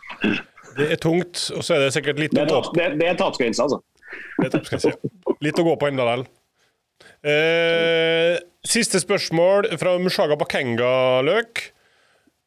[0.79, 2.75] Det er tungt, og så er det sikkert litt Det å gå på.
[2.77, 3.81] det, det er tapsgrense, altså.
[4.39, 5.35] Det er topp, ja.
[5.45, 6.27] Litt å gå på enda vel.
[7.27, 10.93] Eh, siste spørsmål fra Mushaga Bakenga,
[11.27, 11.65] Løk.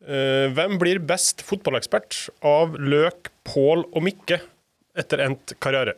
[0.01, 4.39] Eh, hvem blir best fotballekspert av Løk, Pål og Mikke
[4.97, 5.97] etter endt karriere?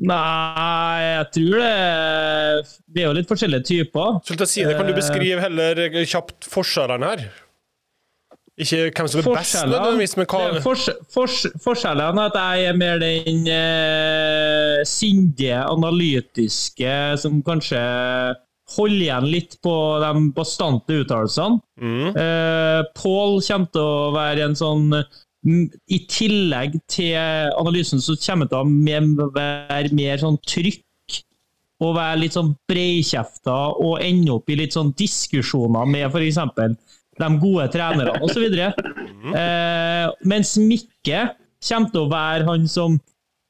[0.00, 1.72] Nei, jeg tror det
[2.94, 4.20] Vi er jo litt forskjellige typer.
[4.24, 7.26] Skulle si det, Kan du beskrive heller kjapt forskjellene her?
[8.60, 12.76] Ikke hvem som er best, nødvendigvis, men hva fors, fors, Forskjellen er at jeg er
[12.76, 17.80] mer den eh, sindige, analytiske, som kanskje
[18.76, 19.74] holder igjen litt på
[20.04, 21.62] de bastante uttalelsene.
[22.12, 28.46] Eh, Pål kommer til å være en sånn mm, I tillegg til analysen så kommer
[28.46, 30.82] det til å være mer sånn trykk
[31.82, 36.38] og være litt sånn breikjefta og ende opp i litt sånn diskusjoner med f.eks.
[37.18, 38.44] de gode trenerne osv.
[38.54, 41.20] Eh, mens Mikke
[41.62, 42.90] kommer til å være han som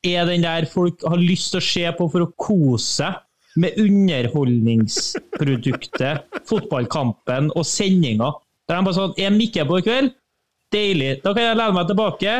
[0.03, 3.13] er den der folk har lyst til å se på for å kose seg
[3.61, 8.33] med underholdningsproduktet fotballkampen og sendinga.
[8.65, 10.09] Der de bare sånn Er Mikke på i kveld?
[10.73, 11.19] Deilig.
[11.25, 12.39] Da kan jeg lene meg tilbake,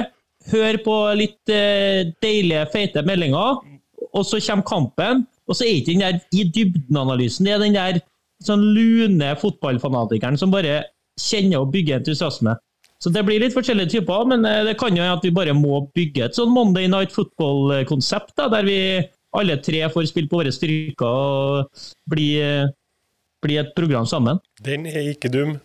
[0.53, 3.61] høre på litt eh, deilige, feite meldinger,
[4.13, 5.27] og så kommer kampen.
[5.51, 7.47] Og så er ikke den der i dybden-analysen.
[7.47, 8.03] Det er den der
[8.43, 10.83] sånn lune fotballfanatikeren som bare
[11.21, 12.55] kjenner og bygger entusiasme.
[13.03, 15.83] Så det blir litt forskjellige typer, men eh, det kan jo at vi bare må
[15.97, 18.79] bygge et sånn Monday Night Football-konsept, der vi
[19.35, 22.71] alle tre får spille på våre styrker og bli, eh,
[23.43, 24.39] bli et program sammen.
[24.63, 25.57] Den er ikke dum.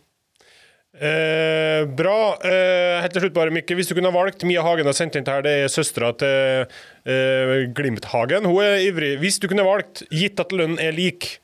[0.97, 2.19] Eh, bra.
[2.41, 3.75] Eh, helt til slutt, bare, Mikke.
[3.77, 6.09] Hvis du kunne ha valgt Mia Hagen har sendt inn til her, det er søstera
[6.17, 6.65] til
[7.05, 8.47] eh, Glimt-Hagen.
[8.49, 9.13] Hun er ivrig.
[9.21, 11.35] Hvis du kunne valgt, gitt at lønnen er lik,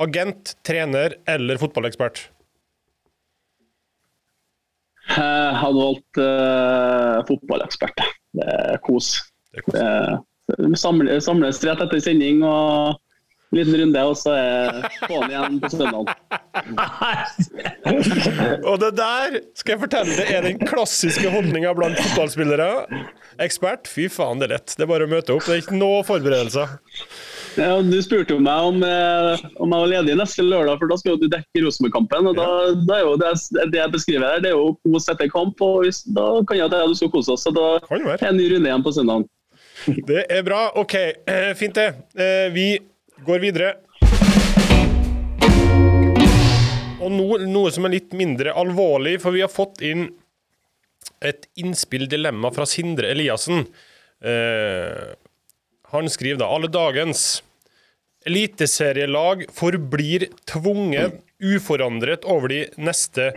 [0.00, 2.24] agent, trener eller fotballekspert?
[5.12, 8.04] Jeg hadde valgt uh, fotballekspert.
[8.32, 9.16] Det er kos.
[9.52, 10.28] Det er kos.
[10.52, 12.96] Det, samle, samles rett etter sending og
[13.56, 16.12] liten runde, og så er på'n igjen på søndag.
[18.68, 22.68] Og det der skal jeg fortelle deg, er den klassiske holdninga blant fotballspillere.
[23.42, 24.70] Ekspert, fy faen, det er lett.
[24.76, 25.44] Det er bare å møte opp.
[25.46, 26.68] Det er ikke noe forberedelser.
[27.58, 30.96] Ja, du spurte jo meg om, eh, om jeg var ledig neste lørdag, for da
[31.00, 32.22] skal du dekke Rosenborg-kampen.
[32.30, 32.46] og da,
[32.88, 33.32] da er jo det,
[33.74, 35.60] det jeg beskriver her, det er jo kos etter kamp.
[35.60, 37.44] og hvis, Da kan jeg at jeg, du skal kose oss.
[37.44, 39.20] så Da er en ny runde igjen på søndag.
[40.06, 40.70] Det er bra.
[40.80, 40.94] OK,
[41.60, 41.88] fint det.
[42.16, 42.66] Eh, Vi
[43.26, 43.74] går videre.
[47.02, 50.08] Og nå noe som er litt mindre alvorlig, for vi har fått inn
[51.22, 53.66] et innspill dilemma fra Sindre Eliassen.
[54.22, 55.08] Eh,
[55.92, 57.42] han skriver da alle dagens
[58.26, 63.32] eliteserielag forblir tvunget uforandret over de neste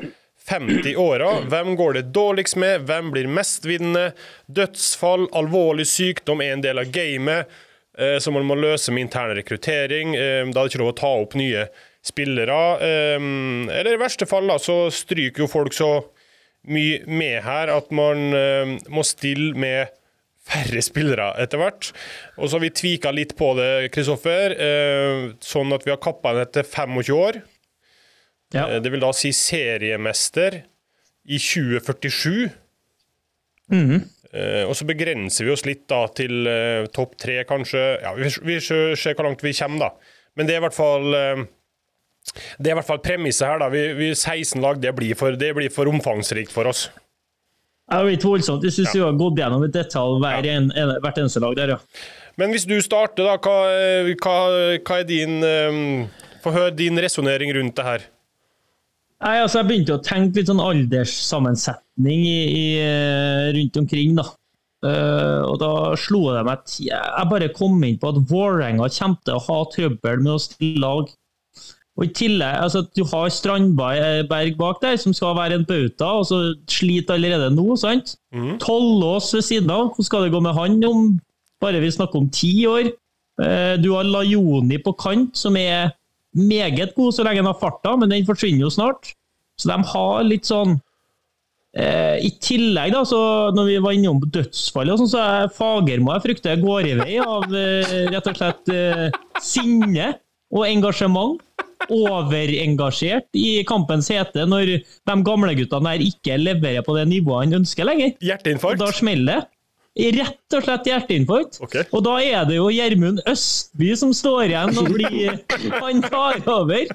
[0.46, 1.32] 50 åra.
[1.50, 2.86] Hvem går det dårligst med?
[2.86, 4.12] Hvem blir mestvinnende?
[4.46, 7.50] Dødsfall, alvorlig sykdom er en del av gamet,
[7.98, 10.16] eh, som man må løse med intern rekruttering.
[10.16, 11.68] Eh, da er det ikke lov å ta opp nye
[12.06, 12.60] spillere.
[12.86, 13.18] Eh,
[13.80, 15.92] eller i verste fall da, så stryker jo folk så
[16.66, 18.32] mye med her at man
[18.90, 19.92] må stille med
[20.46, 21.92] færre spillere etter hvert.
[22.40, 24.56] Og så har vi tvika litt på det, Kristoffer,
[25.46, 27.38] sånn at vi har kappa den etter 25 år.
[28.56, 28.66] Ja.
[28.82, 30.64] Det vil da si seriemester
[31.26, 32.50] i 2047.
[33.72, 33.96] Eh,
[34.68, 37.84] og så begrenser vi oss litt da til eh, topp tre, kanskje.
[38.04, 40.18] Ja, vi, ser hvor langt vi kommer, da.
[40.36, 41.46] Men det er i hvert fall eh,
[42.58, 43.62] det er i hvert fall premisset her.
[43.62, 43.70] da.
[43.72, 46.88] Vi, vi 16 lag, det blir, for, det blir for omfangsrikt for oss.
[47.86, 48.66] Det er litt voldsomt.
[48.66, 51.76] Jeg syns vi har gått gjennom et detalj hver en, en, hvert eneste lag der,
[51.76, 51.80] ja.
[52.36, 53.60] Men hvis du starter, da, hva,
[54.20, 54.38] hva,
[54.82, 56.08] hva er din um,
[56.44, 58.04] Få høre din resonnering rundt det her.
[59.24, 64.18] Nei, altså Jeg begynte å tenke litt sånn alderssammensetning i, i, eh, rundt omkring.
[64.20, 64.26] da.
[64.86, 69.22] Uh, og da slo det meg at jeg bare kom inn på at Vålerenga kommer
[69.26, 71.08] til å ha trøbbel med å stille lag.
[71.96, 76.12] Og i tillegg, altså at Du har Strandberg bak der, som skal være en bauta,
[76.20, 77.70] og så sliter allerede nå.
[77.80, 78.18] sant?
[78.62, 81.20] Tollås ved siden av, hvordan skal det gå med han om
[81.64, 82.92] bare vi snakker om ti år?
[83.42, 85.96] Uh, Du har Lajoni på kant, som er
[86.36, 89.14] meget god så lenge han har farta, men den forsvinner jo snart.
[89.60, 90.76] Så de har litt sånn
[91.80, 93.20] eh, I tillegg, da, så
[93.56, 97.48] når vi var innom dødsfallet, sånn, så er Fagermo jeg frykter går i vei av
[97.56, 99.08] eh, rett og slett eh,
[99.44, 100.14] sinne
[100.56, 101.42] og engasjement.
[101.92, 107.60] Overengasjert i kampens hete når de gamle guttene der ikke leverer på det nivået han
[107.60, 108.16] ønsker lenger.
[108.26, 108.80] Hjerteinfarkt.
[108.80, 109.55] Og da smeller det.
[109.96, 111.62] Rett og slett hjerteinfarkt.
[111.64, 111.86] Okay.
[111.96, 115.38] Og da er det jo Gjermund Østby som står igjen og blir
[115.80, 116.90] Han tar over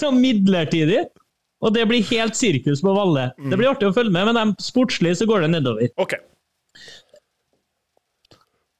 [0.00, 1.04] som midlertidig.
[1.60, 3.28] Og det blir helt sirkus på Valle.
[3.36, 5.90] Det blir artig å følge med, men sportslig så går det nedover.
[6.00, 6.14] OK.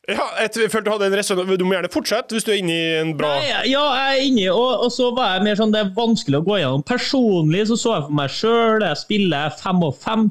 [0.08, 1.50] Ja, jeg følte du hadde en resonans.
[1.60, 4.28] Du må gjerne fortsette hvis du er inne i en bra Nei, ja, jeg er
[4.30, 6.84] inni, og, og så var jeg mer sånn Det er vanskelig å gå gjennom.
[6.88, 10.30] Personlig så så jeg for meg sjøl Jeg spiller 55.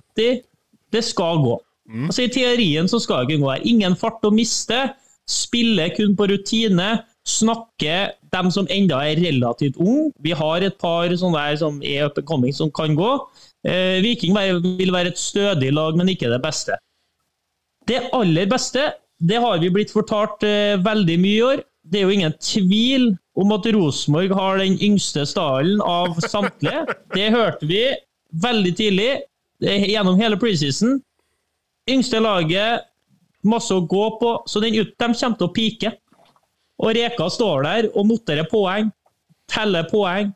[0.96, 1.60] Det skal gå.
[1.88, 3.64] Altså I teorien så skal det gå her.
[3.68, 4.80] Ingen fart å miste.
[5.28, 6.98] Spille kun på rutine.
[7.28, 10.12] Snakke dem som enda er relativt unge.
[10.24, 13.12] Vi har et par sånne der som er up and coming som kan gå.
[13.68, 16.78] Eh, Viking vil være et stødig lag, men ikke det beste.
[17.88, 21.64] Det aller beste, det har vi blitt fortalt eh, veldig mye i år.
[21.88, 26.84] Det er jo ingen tvil om at Rosenborg har den yngste stallen av samtlige.
[27.16, 27.84] Det hørte vi
[28.44, 29.12] veldig tidlig
[29.64, 31.00] eh, gjennom hele preseason.
[31.88, 32.84] Yngste laget,
[33.48, 35.94] masse å gå på, så den, de kommer til å pike.
[36.84, 38.92] Og Reka står der og noterer poeng,
[39.50, 40.34] teller poeng,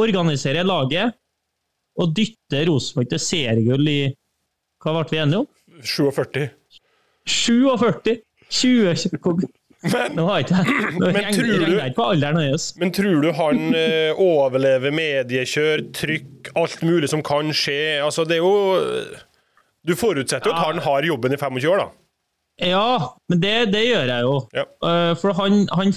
[0.00, 1.16] organiserer laget
[1.96, 4.00] og dytter Rosenborg til seriegull i
[4.84, 5.46] Hva ble vi enige om?
[5.82, 6.48] 47.
[7.26, 8.18] 47!
[8.52, 9.46] 20
[10.16, 10.60] Nå har ikke
[10.96, 12.66] Nå Men tror du- jeg ikke på alderen hans.
[12.80, 18.00] Men tror du han eh, overlever mediekjør, trykk, alt mulig som kan skje?
[18.04, 18.54] Altså, det er jo
[19.86, 21.88] Du forutsetter jo at han har jobben i 25 år, da.
[22.66, 24.36] Ja, men det, det gjør jeg jo.
[24.56, 24.64] Ja.
[24.88, 25.92] Eh, for han, han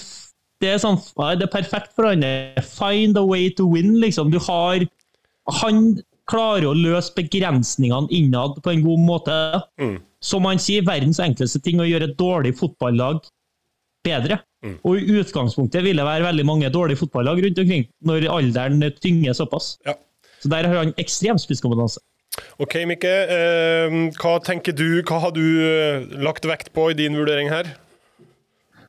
[0.59, 0.97] Det er sånn
[1.39, 2.25] Det er perfekt for han.
[2.67, 4.31] Find a way to win, liksom.
[4.33, 4.83] Du har
[5.61, 5.99] Han
[6.29, 9.37] klarer å løse begrensningene innad på en god måte.
[9.81, 9.97] Mm.
[10.21, 13.23] Som han sier, verdens enkleste ting å gjøre et dårlig fotballag
[14.05, 14.37] bedre.
[14.61, 14.75] Mm.
[14.83, 19.33] Og i utgangspunktet vil det være veldig mange dårlige fotballag rundt omkring, når alderen tynger
[19.39, 19.77] såpass.
[19.87, 19.95] Ja.
[20.43, 22.03] Så der har han ekstrem spisskompetanse.
[22.59, 23.11] OK, Mikke.
[23.35, 25.01] eh, hva tenker du?
[25.07, 27.69] Hva har du eh, lagt vekt på i din vurdering her?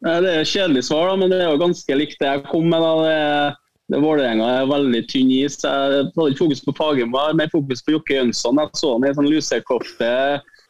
[0.06, 2.44] Eh, Det er et kjedelig svar, da, men det er jo ganske likt det jeg
[2.50, 2.80] kom med.
[2.80, 2.94] da.
[3.04, 3.56] Det,
[3.90, 5.58] det Vålerenga er veldig tynn is.
[5.64, 5.72] Jeg
[6.14, 8.60] hadde ikke fokus på Fagermo, mer fokus på Jokke Jønsson.
[8.62, 10.10] Jeg så han i sånn lusekofte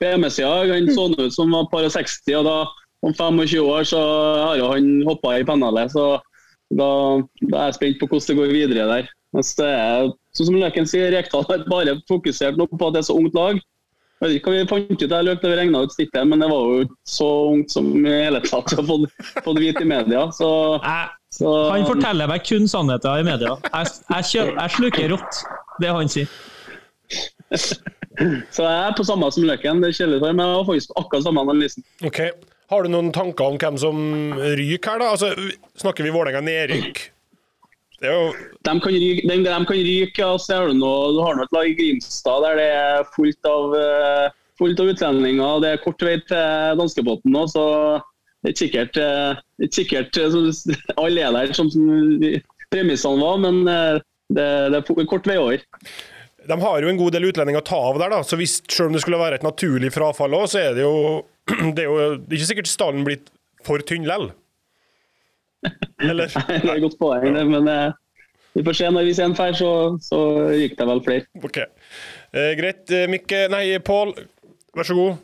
[0.00, 0.54] på hjemmesida.
[0.72, 2.58] Han så ut som var par og 60, og da
[3.04, 4.00] om 25 år så
[4.44, 5.92] har jo han hoppa i pennalet.
[5.92, 6.06] Så
[6.72, 6.88] da,
[7.50, 9.08] da er jeg spent på hvordan det går videre der.
[9.36, 13.02] Mens det er, sånn som Løken sier, Rekdal har bare fokusert nå på at det
[13.02, 13.60] er så ungt lag.
[14.20, 16.48] Jeg vet ikke hva vi fant ut der, Løk, vi regna ut snittet, men det
[16.50, 20.26] var jo ikke så ungt som i hele tatt har fått, fått vite i media.
[20.36, 20.50] Så,
[21.32, 23.54] så han forteller meg kun sannheter i media.
[23.70, 25.40] Jeg, jeg, kjø, jeg sluker rått,
[25.80, 26.36] det han sier.
[28.52, 29.80] Så jeg er på samme som Løken.
[29.80, 31.86] Det er kjedelig for meg, men jeg har faktisk akkurat samme analysen.
[32.04, 32.18] OK.
[32.70, 34.02] Har du noen tanker om hvem som
[34.58, 35.08] ryker her, da?
[35.14, 35.32] Altså,
[35.80, 37.00] snakker vi Vålerenga nedrykk?
[38.00, 38.20] Det jo
[38.64, 41.48] De kan ryke, de, de kan ryke og så har du, noe, du har noe
[41.48, 45.60] et lag i Grimstad der det er fullt av, eh, fullt av utlendinger.
[45.64, 47.64] Det er kort vei til danskebåten nå, så
[48.40, 52.24] det er ikke sikkert, eh, det er sikkert eh, så, alle er der som, som
[52.72, 55.66] premissene var, men det, det er kort vei over.
[56.48, 58.22] De har jo en god del utlendinger å ta av der, da.
[58.24, 61.20] Så hvis, selv om det skulle være et naturlig frafall òg, så er det jo
[61.74, 63.20] Det er jo ikke sikkert stallen blir
[63.66, 64.30] for tynn lell.
[66.00, 66.30] Eller?
[66.48, 67.92] Det er et godt poeng, det, men eh,
[68.56, 68.90] vi får se.
[68.90, 69.70] Når vi ser en feil, så,
[70.02, 70.20] så
[70.50, 71.26] ryker det vel flere.
[71.44, 71.58] OK.
[71.60, 72.84] Eh, greit.
[72.90, 74.14] Eh, Mikke Nei, Pål,
[74.76, 75.20] vær så god.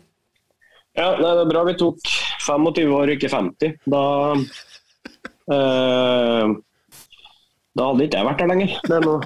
[0.97, 1.99] Ja, nei, det er bra vi tok
[2.47, 3.75] 25 år, ikke 50.
[3.93, 4.03] Da
[5.53, 6.47] eh,
[7.77, 8.71] Da hadde ikke jeg vært der lenger.
[8.87, 9.21] Det er noe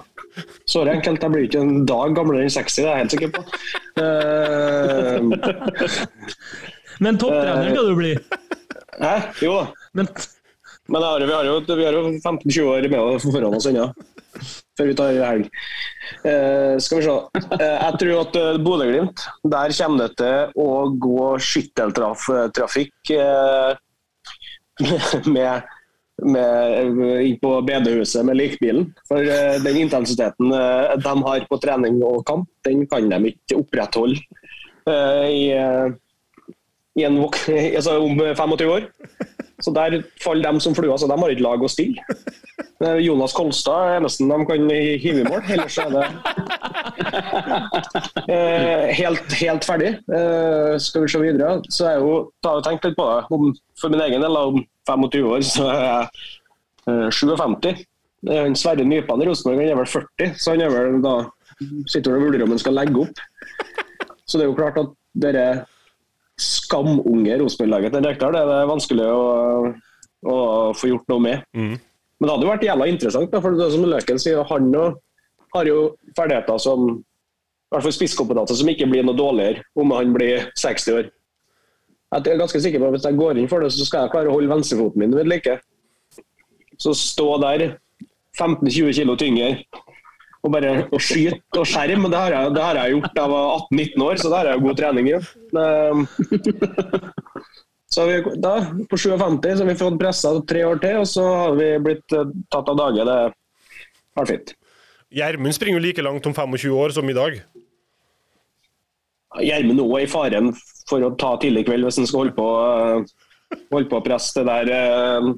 [0.70, 1.22] såre enkelt.
[1.22, 3.40] Jeg blir ikke en dag gamlere enn 60, det er jeg helt sikker på.
[4.00, 5.18] Uh,
[7.04, 8.12] Men topptrener skal du bli.
[9.00, 9.14] hæ?
[9.44, 9.64] Jo da.
[10.90, 13.86] Men har, vi har jo, jo 15-20 år med oss foran oss ennå,
[14.78, 15.50] før vi tar helg.
[16.26, 17.14] Eh, skal vi se.
[17.54, 19.22] Eh, jeg tror at eh, Bodø-Glimt,
[19.52, 20.70] der kommer det til å
[21.04, 23.78] gå skytteltrafikk eh,
[25.36, 25.70] med,
[26.26, 26.98] med,
[27.28, 28.90] inn på bedehuset med likbilen.
[29.06, 33.62] For eh, den intensiteten eh, de har på trening og kamp, den kan de ikke
[33.62, 34.18] opprettholde
[35.30, 35.52] i,
[36.98, 37.18] i en,
[37.78, 38.88] altså om 25 år.
[39.60, 42.04] Så der faller de som fluer, så de har ikke lag å stille.
[42.80, 46.04] Eh, Jonas Kolstad er nesten de kan hive i mål, ellers er det
[48.32, 49.90] eh, helt, helt ferdig.
[50.08, 52.14] Eh, skal vi se videre, så jeg jo
[52.46, 53.20] har jeg tenkt litt på det.
[53.36, 56.08] Om, for min egen del, om 25 år, så er jeg
[56.88, 57.84] eh, 57.
[58.30, 61.18] Eh, han Sverre Nypan i Rosenborg er vel 40, så han er vel da
[61.90, 63.20] sitter og vurderer om han skal legge opp.
[64.24, 65.44] Så det er jo klart at dere
[66.70, 69.22] skamunge Rosenborg-laget til Rekdal det er det vanskelig å,
[70.30, 70.40] å
[70.78, 71.46] få gjort noe med.
[71.56, 71.76] Mm.
[72.20, 74.74] Men det hadde jo vært jævla interessant, for det er som Løken sier, han
[75.54, 75.78] har jo
[76.16, 80.96] ferdigheter som i hvert fall spisskompetanse som ikke blir noe dårligere om han blir 60
[80.98, 81.10] år.
[82.10, 84.12] Jeg er ganske sikker på at Hvis jeg går inn for det, så skal jeg
[84.14, 85.60] klare å holde venstrefoten min ved like.
[86.82, 87.76] Så stå der
[88.34, 89.52] 15-20 kilo tyngre
[90.40, 93.32] og bare å skyte og skjerm, det har jeg, det har jeg gjort da jeg
[93.34, 95.16] var 18-19 år, så det har jeg god trening i.
[97.90, 98.52] Så vi, da,
[98.86, 99.08] på 57
[99.42, 102.68] så har vi fått pressa tre år til, og så har vi blitt eh, tatt
[102.70, 103.06] av dage.
[103.08, 103.16] Det
[104.20, 104.52] har fint.
[105.10, 107.40] Gjermund springer jo like langt om 25 år som i dag.
[109.42, 110.52] Gjermund òg er i faren
[110.90, 114.38] for å ta tidlig kveld hvis han skal holde på, eh, holde på å presse
[114.38, 115.28] det der eh,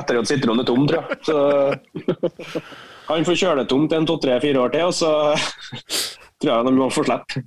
[0.00, 1.20] etter at sitronen er tom, tror jeg.
[1.28, 1.36] Så
[3.08, 5.10] han får kjøre det tomt en to-tre-fire år til, og så
[6.40, 7.44] tror jeg de må få slippe.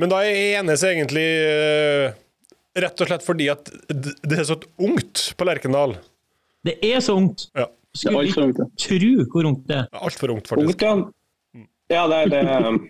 [0.00, 2.14] Men da enes egentlig eh,
[2.80, 5.98] rett og slett fordi at det er så ungt på Lerkendal.
[6.64, 7.50] det er så ungt.
[7.56, 7.66] Ja.
[7.92, 8.60] Det er Skulle ikke ungt.
[8.80, 9.88] tro hvor ungt det er.
[10.00, 10.80] Altfor ungt, faktisk.
[10.88, 11.12] Ungt,
[11.92, 11.98] ja.
[12.00, 12.80] Ja, det er det.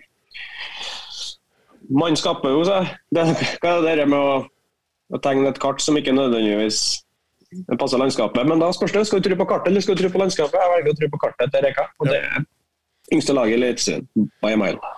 [1.91, 2.87] Man skaper jo seg.
[3.11, 3.25] Det,
[3.59, 4.37] hva er det der med å,
[5.11, 7.02] å tegne et kart som ikke nødvendigvis
[7.79, 8.45] passer landskapet?
[8.49, 10.59] Men da spørs det, skal du tro på kartet eller skal du tro på landskapet?
[10.59, 11.87] Jeg velger å tro på kartet til Reka.
[11.99, 12.45] Og det er
[13.13, 14.93] yngste laget i Eliteserien by a mile.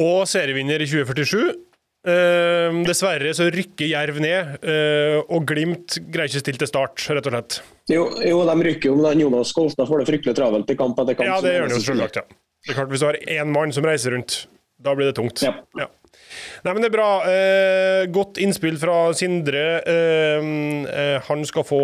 [0.00, 1.66] Og serievinner i 2047.
[2.00, 7.26] Uh, dessverre så rykker Jerv ned, uh, og Glimt greier ikke stille til start, rett
[7.28, 7.58] og slett.
[7.92, 11.18] Jo, jo de rykker jo, men Jonas Kolstad får det fryktelig travelt i kamp etter
[11.18, 11.28] kamp.
[11.28, 12.40] Ja, det gjør han jo selvsagt, ja.
[12.64, 14.38] Det er klart, Hvis du har én mann som reiser rundt,
[14.80, 15.42] da blir det tungt.
[15.44, 15.88] Ja.
[16.64, 17.10] Nei, men det er bra.
[17.28, 19.64] Eh, godt innspill fra Sindre.
[19.88, 20.48] Eh,
[20.90, 21.82] eh, han skal få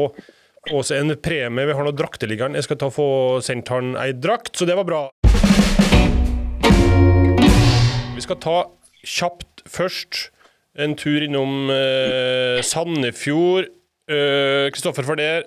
[0.72, 1.66] også en premie.
[1.66, 2.56] Vi har nå drakteliggeren.
[2.58, 3.08] Jeg skal ta få
[3.44, 5.02] sendt han ei drakt, så det var bra.
[8.16, 8.56] Vi skal ta
[9.06, 10.30] kjapt først
[10.76, 13.70] en tur innom eh, Sandefjord.
[14.06, 15.46] Eh, Kristoffer Farder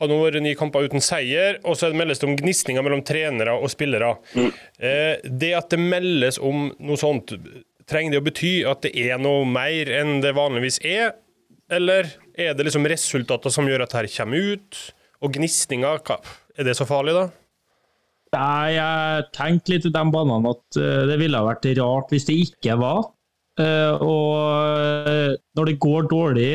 [0.00, 3.56] har nå vært ni kamper uten seier, og så meldes det om gnisninger mellom trenere
[3.60, 4.14] og spillere.
[4.80, 7.34] Eh, det at det meldes om noe sånt,
[7.90, 11.12] trenger det å bety at det er noe mer enn det vanligvis er?
[11.70, 14.80] Eller er det liksom resultater som gjør at dette kommer ut?
[15.20, 16.00] Og gnisninger,
[16.56, 17.28] er det så farlig, da?
[18.30, 22.38] Nei, jeg tenkte litt i de banene at eh, det ville vært rart hvis det
[22.46, 23.10] ikke var.
[23.60, 26.52] Eh, og når det går dårlig,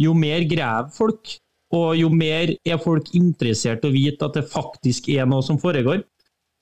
[0.00, 1.36] jo mer graver folk,
[1.74, 5.58] og jo mer er folk interessert i å vite at det faktisk er noe som
[5.58, 6.04] foregår.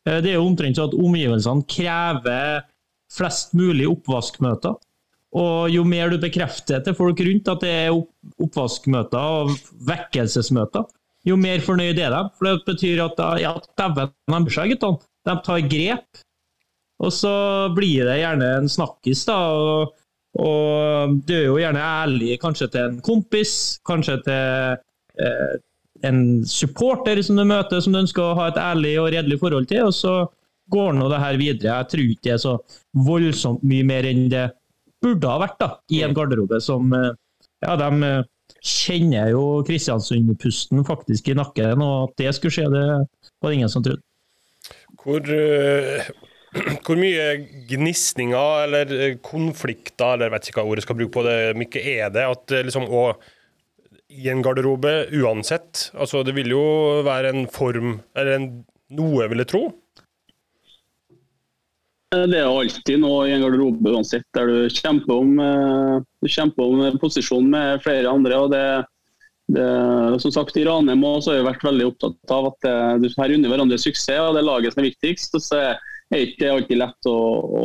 [0.09, 2.65] Eh, det er jo omtrent sånn at omgivelsene krever
[3.13, 4.77] flest mulig oppvaskmøter.
[5.35, 7.97] Og jo mer du bekrefter til folk rundt at det er
[8.45, 9.57] oppvaskmøter og
[9.89, 10.87] vekkelsesmøter,
[11.25, 12.23] jo mer fornøyd er de.
[12.37, 15.03] For det betyr at ja, dæven, de bryr seg, guttene.
[15.25, 16.25] De tar grep.
[17.03, 17.35] Og så
[17.75, 19.39] blir det gjerne en snakkis, da.
[19.59, 19.95] Og,
[20.45, 23.55] og du er jo gjerne ærlig kanskje til en kompis,
[23.89, 24.83] kanskje til
[26.05, 29.69] en supporter som du møter, som du ønsker å ha et ærlig og redelig forhold
[29.71, 29.87] til.
[29.89, 30.15] Og så
[30.73, 31.79] går nå det her videre.
[31.79, 32.55] Jeg tror ikke det er så
[33.07, 34.49] voldsomt mye mer enn det
[35.05, 37.13] burde ha vært da, i en garderobe som eh,
[37.65, 38.27] Ja, de eh,
[38.65, 42.85] kjenner jo Kristiansund-pusten faktisk i nakken, og at det skulle skje, det
[43.41, 44.05] var det ingen som trodde.
[45.01, 46.09] Hvor, eh,
[46.85, 47.29] hvor mye
[47.71, 51.85] gnisninger eller eh, konflikter, eller jeg vet ikke hva ordet skal bruke på det, Mikke,
[51.95, 53.07] er det at eh, liksom å
[54.15, 56.65] i en garderobe uansett, altså det vil jo
[57.07, 58.49] være en form, eller en,
[58.95, 59.65] noe, vil jeg tro.
[62.15, 66.63] Det er alltid noe i en garderobe uansett, der du kjemper om, eh, du kjemper
[66.63, 68.39] om posisjon med flere andre.
[68.39, 68.67] og det,
[69.51, 73.35] det som sagt, I Ranheim har jeg vært veldig opptatt av at det, du her
[73.35, 75.35] unner hverandre suksess, og det er laget som er viktigst.
[75.35, 77.65] og så er det ikke alltid lett å, å,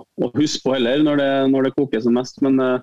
[0.00, 2.40] å huske på heller når det, når det koker som mest.
[2.46, 2.78] Men eh,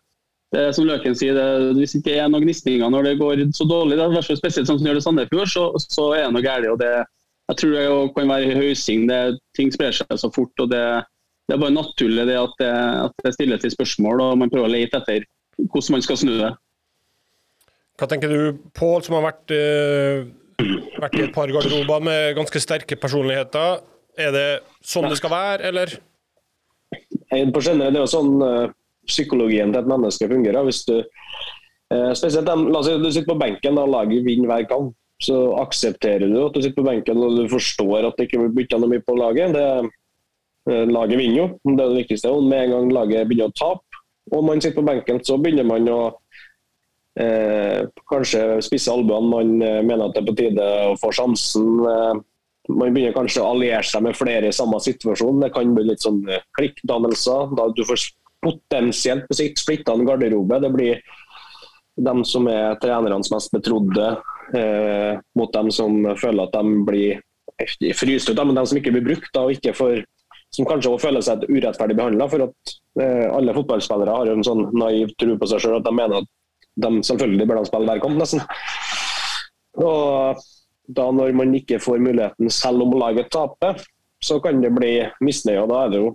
[0.55, 3.65] det er som Løken sier, det, hvis ikke er noen gnisninger når det går så
[3.67, 6.27] dårlig, det er hvert fall spesielt sånn som det gjør det Sandefjord, så, så er
[6.27, 6.69] det noe galt.
[6.71, 6.93] og det
[7.47, 9.05] jeg tror det kan være høysing.
[9.07, 9.19] Det,
[9.55, 10.51] ting sprer seg så fort.
[10.59, 10.83] og Det,
[11.47, 12.71] det er bare naturlig det at, det
[13.07, 15.27] at det stilles til spørsmål og man prøver å lete etter
[15.57, 16.49] hvordan man skal snu det.
[17.97, 20.27] Hva tenker du, Pål, som har vært, eh,
[20.99, 23.79] vært i et par garderober med ganske sterke personligheter.
[24.17, 24.49] Er det
[24.85, 25.95] sånn det skal være, eller?
[27.31, 28.75] Jeg på generell, Det er jo sånn eh,
[29.07, 30.67] psykologien til et menneske fungerer.
[30.67, 34.51] Hvis du, eh, spesielt dem, la oss si du sitter på benken og laget vinner
[34.51, 34.95] hver kamp.
[35.17, 38.53] Så aksepterer du at du sitter på benken og du forstår at det ikke blir
[38.59, 39.55] bytta noe mye på laget.
[39.55, 39.89] Det,
[40.69, 42.29] eh, laget vinner jo, det er det viktigste.
[42.29, 45.65] Og med en gang laget begynner å tape, og man sitter på benken, så begynner
[45.65, 46.01] man å
[47.19, 49.29] eh, kanskje spisse albuene.
[49.31, 51.67] Man eh, mener at det er på tide å få sjansen.
[51.81, 52.19] Eh,
[52.67, 55.41] man begynner kanskje å alliere seg med flere i samme situasjon.
[55.43, 57.53] Det kan bli litt sånn eh, klikkdannelser.
[57.57, 58.09] Da du får
[58.43, 60.59] potensielt på sikt splitta en garderobe.
[60.61, 61.01] Det blir
[61.97, 64.09] de som er trenernes mest betrodde,
[64.53, 67.23] eh, mot dem som føler at de blir
[67.97, 69.31] fryst ut, men de som ikke blir brukt.
[69.33, 70.03] Da, og får,
[70.53, 72.29] som kanskje også føler seg urettferdig behandla.
[72.29, 75.95] For at eh, alle fotballspillere har en sånn naiv tro på seg sjøl at de
[75.95, 76.31] mener at
[76.77, 78.45] de selvfølgelig bør de spille hver kamp, nesten.
[79.81, 80.45] Og
[80.87, 83.81] da når man ikke får muligheten selv om laget taper,
[84.23, 84.93] så kan det bli
[85.25, 85.61] misnøye.
[85.63, 86.13] og Da er det jo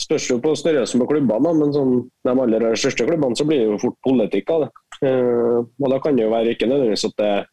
[0.00, 3.68] spørs jo på størrelsen på klubbene, men sånn, de aller største klubbene så blir det
[3.68, 4.70] jo fort politikk av det.
[5.06, 7.44] Eh, og Da kan det jo være ikke nødvendigvis at det er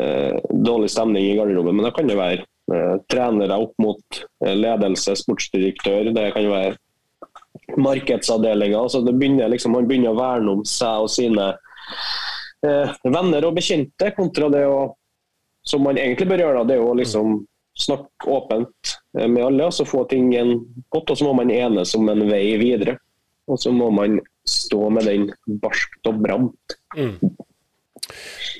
[0.00, 5.14] eh, dårlig stemning i garderoben, men det kan jo være eh, trenere opp mot ledelse,
[5.22, 8.88] sportsdirektør, det kan jo være markedsavdelinger.
[8.88, 11.52] så det begynner liksom, Man begynner å verne om seg og sine
[12.62, 14.92] venner og bekjente, kontra det å
[15.66, 17.34] som man egentlig bør gjøre, det er jo liksom
[17.78, 20.58] snakke åpent med alle og så få ting igjen
[20.92, 21.12] godt.
[21.12, 22.96] Og så må man enes om en vei videre.
[23.50, 25.28] Og så må man stå med den
[25.62, 26.76] barskt og bramt.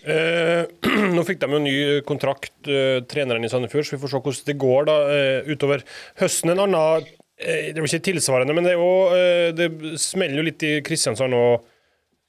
[0.03, 0.63] Eh,
[1.15, 1.75] nå fikk de jo ny
[2.07, 5.85] kontrakt, eh, treneren i Sandefjord, så vi får se hvordan det går da eh, utover
[6.23, 6.55] høsten.
[6.55, 7.07] En annen
[7.39, 9.71] eh, Det er jo ikke tilsvarende, men det, jo, eh, det
[10.03, 11.69] smeller jo litt i Kristiansand og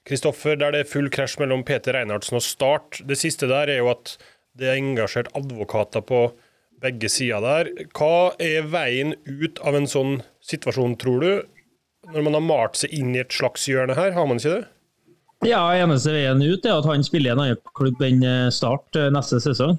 [0.04, 3.00] Kristoffer, der det er full krasj mellom Peter Reinhardsen og Start.
[3.08, 4.18] Det siste der er jo at
[4.54, 6.26] det er engasjert advokater på
[6.82, 7.70] begge sider der.
[7.96, 11.32] Hva er veien ut av en sånn situasjon, tror du?
[12.12, 14.64] når man har malt seg inn i et slags hjørne her, har man ikke det?
[15.48, 18.96] Ja, eneste veien ut er at han spiller i en annen klubb enn eh, Start
[18.96, 19.76] eh, neste sesong.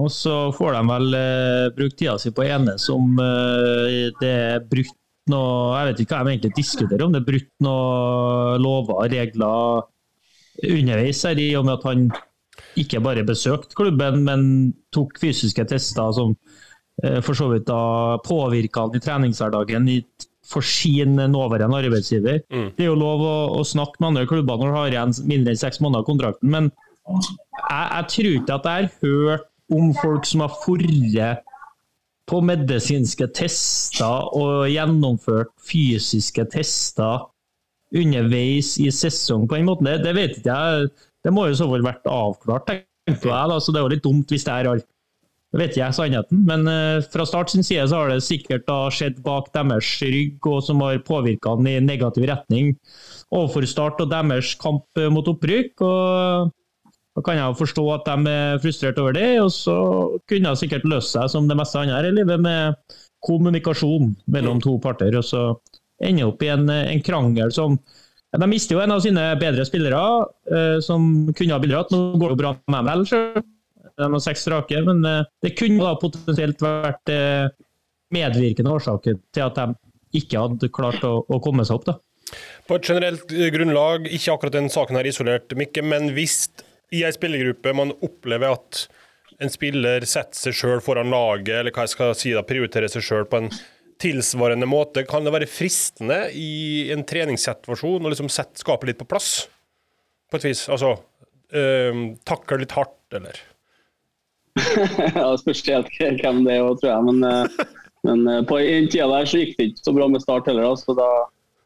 [0.00, 4.66] Og så får de vel eh, brukt tida si på ene som eh, det er
[4.68, 4.96] brutt
[5.30, 9.12] noe Jeg vet ikke hva de egentlig diskuterer, om det er brutt noe lover og
[9.12, 9.84] regler
[10.66, 12.08] underveis her, i og med at han
[12.78, 14.44] ikke bare besøkte klubben, men
[14.94, 16.34] tok fysiske tester som
[17.02, 20.00] eh, for så vidt da påvirka han i treningshverdagen i,
[20.48, 22.42] for sin nåværende arbeidsgiver.
[22.76, 25.54] Det er jo lov å, å snakke med andre klubber når du har igjen mindre
[25.54, 26.68] enn seks måneder av kontrakten, men
[27.08, 31.48] jeg, jeg tror ikke at jeg har hørt om folk som har forret
[32.28, 37.26] på medisinske tester og gjennomført fysiske tester
[37.92, 39.84] underveis i sesong på en måte.
[39.88, 40.92] Det, det vet ikke jeg.
[41.22, 43.50] Det må jo så fall vært avklart, tenker jeg.
[43.52, 44.88] da, så Det er jo litt dumt hvis det er alt.
[45.52, 48.86] Det vet jeg sannheten, men uh, fra start sin side så har det sikkert da
[48.88, 52.72] skjedd bak deres rygg, og som har påvirka den i negativ retning
[53.28, 55.84] overfor Start og deres kamp eh, mot opprykk.
[55.84, 56.52] og
[57.12, 59.76] da kan jeg forstå at de er frustrert over det, og så
[60.28, 64.62] kunne det sikkert løst seg som det meste andre her i livet, med kommunikasjon mellom
[64.64, 65.18] to parter.
[65.20, 65.42] Og så
[66.02, 67.76] ende opp i en, en krangel som
[68.40, 69.98] De mister jo en av sine bedre spillere,
[70.48, 71.92] eh, som kunne ha bidratt.
[71.92, 73.42] Nå går det jo bra med dem, selv.
[74.00, 77.50] De har seks strake, men eh, det kunne da potensielt vært eh,
[78.12, 79.68] medvirkende årsaker til at de
[80.22, 81.90] ikke hadde klart å, å komme seg opp.
[81.90, 81.98] da.
[82.68, 86.46] På et generelt grunnlag, ikke akkurat den saken her isolert, Mikke, men hvis
[86.92, 88.86] i ei spillergruppe man opplever at
[89.42, 93.04] en spiller setter seg sjøl foran laget, eller hva jeg skal si da, prioriterer seg
[93.04, 93.52] sjøl på en
[94.02, 99.08] tilsvarende måte, kan det være fristende i en treningssituasjon å liksom sette skapet litt på
[99.08, 99.46] plass?
[100.30, 100.66] På et vis.
[100.72, 103.38] Altså øh, takle litt hardt, eller?
[105.16, 107.06] ja, det spørs helt hvem det er, tror jeg.
[107.08, 107.68] Men, eh,
[108.08, 110.74] men eh, på den tida der så gikk det ikke så bra med Start heller.
[110.76, 111.08] så da,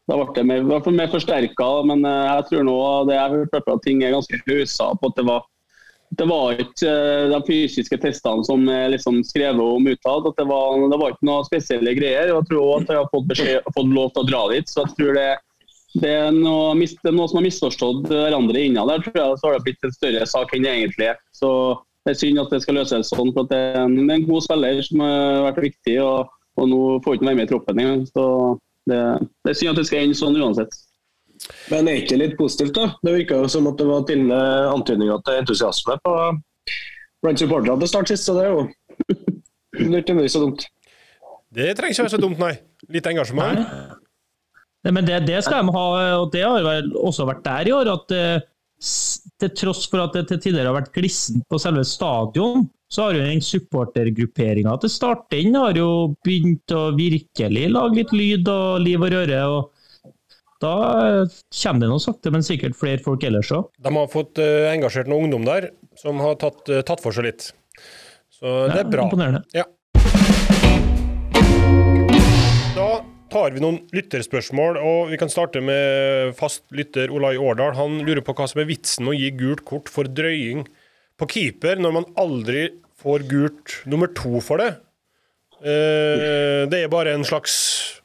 [0.07, 1.69] da ble det mer, i mer forsterka.
[1.89, 2.79] Men eh, jeg tror nå
[3.09, 5.47] det jeg har at ting er ganske hausa på at det var
[6.09, 10.29] det var ikke eh, de fysiske testene som er liksom skrevet om utad.
[10.37, 12.31] det var, det var ikke noe spesielle greier.
[12.31, 14.71] Jeg tror også at jeg har fått, beskjed, fått lov til å dra dit.
[14.71, 15.27] så jeg tror det,
[15.99, 19.03] det, er noe, det er noe som har misforstått hverandre innad der.
[19.03, 21.21] tror jeg, Så har det blitt en større sak enn det egentlig er.
[21.35, 21.51] Så
[22.07, 23.33] Det er synd at det skal løses sånn.
[23.35, 26.71] for Det er en, det er en god spiller som har vært viktig, og, og
[26.71, 28.07] nå får ikke han være med i troppen engang.
[28.07, 28.23] Så
[28.87, 29.01] det,
[29.43, 30.71] det er synd at det skal ende sånn uansett.
[31.71, 32.89] Men er ikke det litt positivt, da?
[33.03, 36.15] Det virka jo som at det var til antydninger til entusiasme på
[37.23, 38.65] blant supporterne til start sist, så det er jo
[40.01, 40.67] ikke så dumt.
[41.53, 42.53] Det trenger ikke være så dumt, nei.
[42.93, 43.63] Litt engasjement.
[44.85, 45.85] Nei, men det, det skal de ha,
[46.21, 47.91] og det har vel også vært der i år.
[47.95, 48.47] at eh,
[49.41, 53.17] Til tross for at det til tidligere har vært glissent på selve stadion, så har
[53.17, 58.85] jo den supportergrupperinga til Start den har jo begynt å virkelig lage litt lyd og
[58.85, 59.41] liv og røre.
[59.47, 59.73] og
[60.63, 60.73] Da
[61.53, 63.67] kommer det nå sakte, men sikkert flere folk ellers òg.
[63.77, 67.27] De har fått eh, engasjert noen ungdom der som har tatt, eh, tatt for seg
[67.29, 67.51] litt.
[68.33, 69.05] Så det er bra.
[69.05, 69.43] Imponerende.
[69.53, 69.67] Ja.
[72.77, 72.89] Da
[73.33, 77.75] tar vi noen lytterspørsmål, og vi kan starte med fast lytter Olai Årdal.
[77.77, 80.65] Han lurer på hva som er vitsen med å gi gult kort for drøying
[81.17, 84.73] på keeper, når man aldri får gult nummer to for det.
[85.61, 87.57] Eh, det er bare en slags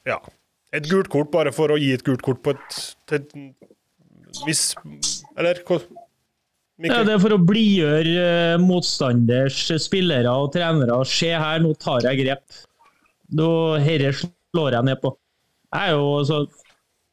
[0.08, 0.18] ja,
[0.72, 2.78] et gult kort bare for å gi et gult kort på et,
[3.12, 3.34] et
[4.46, 4.78] visst
[5.36, 5.80] Eller hva?
[6.82, 10.96] Ja, det er for å blidgjøre eh, motstanders spillere og trenere.
[11.06, 12.62] Se her, nå tar jeg grep.
[13.84, 15.12] Herre slår jeg ned på.
[15.72, 16.40] Jeg er jo så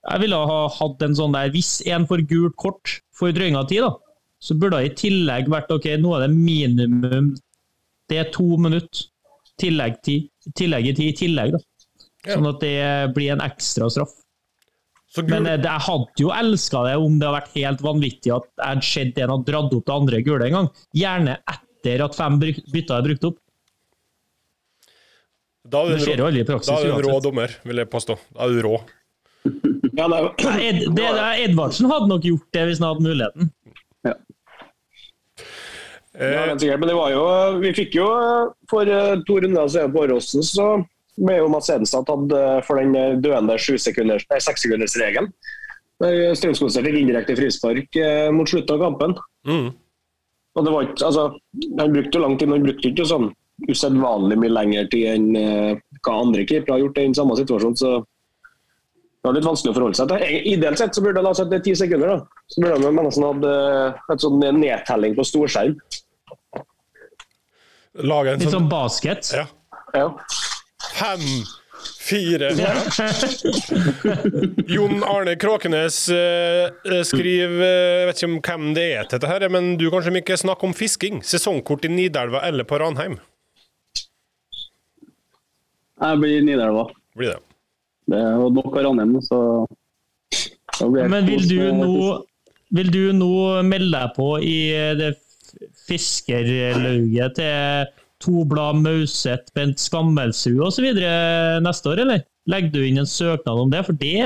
[0.10, 3.86] Jeg ville ha hatt en sånn der Hvis en får gult kort for drøyinga tid,
[3.86, 3.94] da,
[4.40, 7.34] så burde det i tillegg vært OK, nå er det minimum
[8.10, 9.06] Det er to minutter.
[9.60, 11.60] Tillegg, tid, tillegg i tid i tillegg, da.
[12.28, 12.80] Sånn at det
[13.16, 14.16] blir en ekstra straff.
[15.10, 18.34] Så gul, Men eh, jeg hadde jo elska det om det hadde vært helt vanvittig
[18.36, 20.72] at jeg hadde sett en hadde dratt opp det andre gule en gang.
[21.00, 23.40] Gjerne etter at fem bytter er brukt opp.
[25.70, 28.20] da er Det du en, en rå dommer, vil jeg påstå.
[28.36, 28.76] Da er du rå.
[29.98, 30.60] Ja, det, er...
[30.68, 33.54] Ed, det, det, Edvardsen hadde nok gjort det hvis han hadde muligheten.
[34.06, 34.14] Ja,
[36.20, 37.26] Eh, ja, Men det var jo
[37.62, 38.08] Vi fikk jo
[38.70, 40.66] for eh, to runder siden på Åråsen, så
[41.20, 45.32] ble jo Mats Edenstad tatt eh, for den eh, døende sekssekundersregelen.
[46.00, 49.16] Der Strømsgodset fikk indirekte frispark eh, mot slutten av kampen.
[49.48, 49.70] Mm.
[50.58, 51.26] Og det var ikke, altså,
[51.80, 53.30] Han brukte jo lang tid, men han brukte ikke sånn
[53.68, 57.76] usedvanlig mye lengre tid enn hva andre keepere har gjort i den samme situasjonen.
[57.76, 60.36] så det var litt vanskelig å forholde seg til.
[60.48, 62.14] Ideelt sett så burde det sett ti sekunder.
[62.14, 62.44] da.
[62.48, 65.76] Så burde han nesten hatt en et sånn nedtelling på storskjerm.
[68.00, 69.34] Litt sånn sånn basket.
[69.36, 69.44] ja.
[69.94, 70.10] Ja.
[71.00, 71.26] Fem,
[72.00, 72.50] Fire.
[74.68, 79.20] Jon Arne Kråkenes eh, eh, skriver eh, Jeg vet ikke om hvem det er til
[79.20, 81.22] dette, her, men du kanskje ikke snakke om fisking?
[81.24, 83.16] Sesongkort i Nidelva eller på Ranheim?
[86.00, 86.90] Jeg blir Nidelva.
[87.20, 87.40] Blir det.
[88.10, 89.40] Det er nok av Ranheim, så
[90.84, 91.94] Men vil du nå
[92.76, 93.32] vil du nå
[93.66, 94.60] melde deg på i
[95.00, 95.14] det
[95.88, 97.88] fiskerlauget til
[98.24, 100.90] Toblad Mauseth, Bent Skammelsrud osv.
[101.64, 102.26] neste år, eller?
[102.50, 103.86] Legger du inn en søknad om det?
[103.88, 104.24] For det,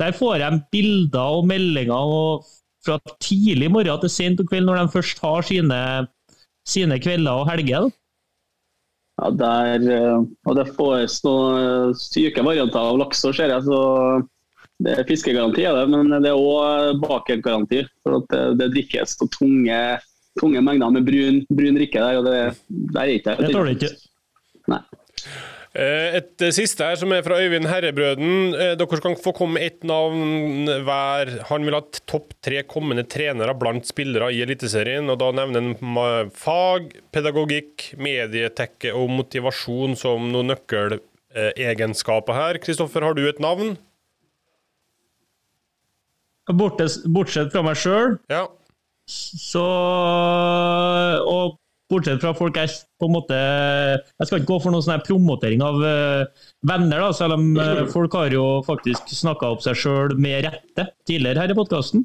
[0.00, 2.46] der får jeg bilder og meldinger og
[2.86, 5.80] fra tidlig morgen til sent på kveld, når de først har sine,
[6.68, 7.90] sine kvelder og helger.
[9.16, 13.64] Ja, der, eh, og det fås noen eh, syke varianter av laksår, ser jeg.
[13.64, 13.80] så
[14.84, 17.86] det er Fiskegaranti men det er òg bakergaranti.
[18.04, 19.78] Det, det drikkes på tunge,
[20.40, 22.18] tunge mengder med brun, brun drikke der.
[22.20, 22.38] og det,
[22.94, 23.92] der er ikke Det tåler ikke.
[24.72, 24.80] Nei.
[25.76, 28.54] Eh, Et eh, siste her, som er fra Øyvind Herrebrøden.
[28.56, 31.34] Eh, Dere kan få komme med ett navn hver.
[31.50, 35.10] Han vil ha topp tre kommende trenere blant spillere i Eliteserien.
[35.12, 42.58] og Da nevner han fag, pedagogikk, medietekke og motivasjon som noen nøkkelegenskaper her.
[42.64, 43.76] Kristoffer, har du et navn?
[46.46, 48.46] Bortes, bortsett fra meg sjøl, Ja.
[49.06, 49.64] Så
[51.22, 51.56] Og
[51.90, 55.62] bortsett fra folk jeg på en måte Jeg skal ikke gå for noen sånn promotering
[55.62, 56.24] av eh,
[56.66, 60.88] venner, da, selv om eh, folk har jo faktisk snakka opp seg sjøl med rette
[61.06, 62.02] tidligere her i podkasten.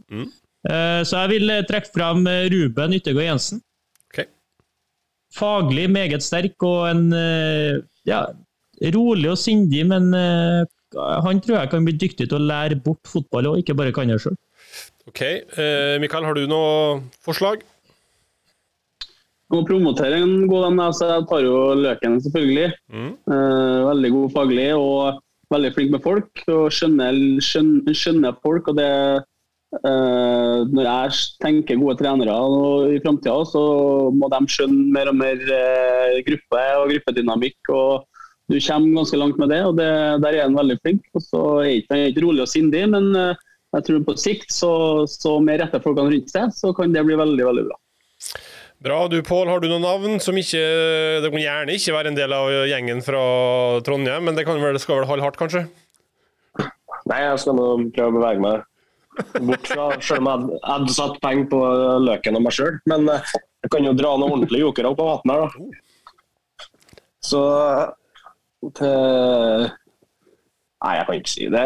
[1.01, 3.63] så jeg vil eh, trekke frem eh, Ruben Yttergård Jensen.
[4.11, 4.29] Okay.
[5.33, 8.27] Faglig meget sterk og en eh, ja,
[8.93, 10.61] rolig og sindig, men eh,
[11.25, 14.11] han tror jeg kan bli dyktig til å lære bort fotball og ikke bare kan
[14.11, 14.37] det sjøl.
[15.11, 15.21] Ok.
[15.21, 17.61] Eh, Mikael, har du noe forslag?
[19.51, 22.71] Å promotere en god venn, altså jeg tar jo Løken, selvfølgelig.
[22.93, 23.11] Mm.
[23.35, 25.19] Eh, veldig god faglig og
[25.51, 26.43] veldig flink med folk.
[26.47, 28.69] og Skjønner, skjønner, skjønner folk.
[28.71, 32.37] og det eh, Når jeg tenker gode trenere
[32.95, 33.65] i framtida, så
[34.15, 37.75] må de skjønne mer og mer eh, gruppe og gruppedynamikk.
[37.75, 38.07] og
[38.47, 39.91] Du kommer ganske langt med det, og det,
[40.23, 41.03] der er han veldig flink.
[41.11, 44.71] og så er Han ikke rolig og sindig, men eh, jeg tror på sikt, så,
[45.07, 47.77] så med rette folkene rundt seg, så kan det bli veldig veldig bra.
[48.81, 48.97] Bra.
[49.07, 50.61] Du, Pål, har du noen navn som ikke
[51.21, 53.21] Det kan gjerne ikke være en del av gjengen fra
[53.85, 55.67] Trondheim, men det kan vel, skal vel holde hardt, kanskje?
[57.09, 58.67] Nei, jeg skal nå prøve å bevege meg
[59.45, 61.61] bort fra Selv om jeg hadde satt penger på
[62.07, 62.77] Løken og meg sjøl.
[62.89, 63.33] Men eh,
[63.65, 65.49] jeg kan jo dra noen ordentlige jokere opp av vannet her, da.
[67.21, 67.41] Så
[68.77, 69.69] til
[70.81, 71.65] Nei, jeg kan ikke si det.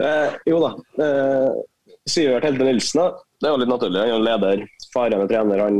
[0.00, 0.70] Eh, jo da.
[1.04, 1.50] Eh,
[2.10, 3.10] Sivert Helde Nilsen, da.
[3.40, 4.00] det er jo litt naturlig.
[4.02, 5.62] Han er leder, farende trener.
[5.66, 5.76] Han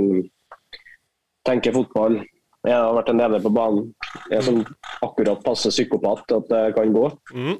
[1.48, 2.20] tenker fotball.
[2.68, 3.86] Jeg har vært en leder på banen.
[4.28, 4.62] Jeg er sånn
[5.06, 7.06] akkurat passe psykopat at det kan gå.
[7.32, 7.54] Mm.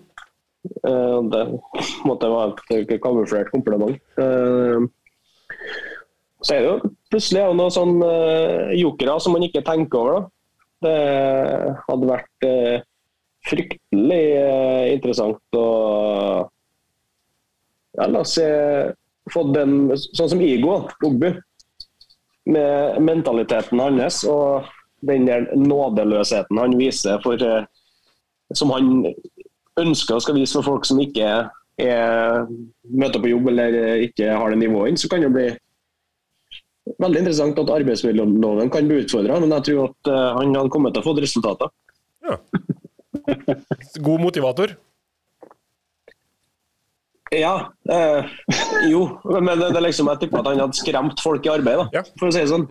[0.85, 1.43] Eh, Det
[2.05, 3.97] måtte være et kamuflert kompliment.
[4.21, 4.81] Eh,
[6.43, 9.99] Så er det jo plutselig er det noen sånn eh, jokere som man ikke tenker
[9.99, 10.13] over.
[10.13, 10.29] da.
[10.81, 10.97] Det
[11.89, 12.77] hadde vært eh,
[13.49, 15.69] fryktelig eh, interessant å
[17.97, 18.47] ja, La oss se
[19.33, 20.77] fått den, Sånn som Igo
[21.07, 21.33] Ogbu.
[22.51, 24.69] Med mentaliteten hans og
[25.07, 27.67] den der nådeløsheten han viser for eh,
[28.57, 29.09] Som han
[29.81, 31.27] ønsker og skal vise for folk som ikke
[31.81, 32.49] er,
[32.91, 35.47] møter på jobb eller ikke har det nivået inn, så kan det bli
[37.01, 40.97] veldig interessant at arbeidsmiljøloven kan bli utfordra, men jeg tror at eh, han hadde kommet
[40.97, 41.73] til å få resultater.
[44.07, 44.77] God motivator.
[47.31, 48.27] Ja, eh,
[48.91, 49.05] jo,
[49.39, 52.03] men det, er liksom, jeg tipper at han hadde skremt folk i arbeid, da, Ja.
[52.19, 52.67] for å si det sånn.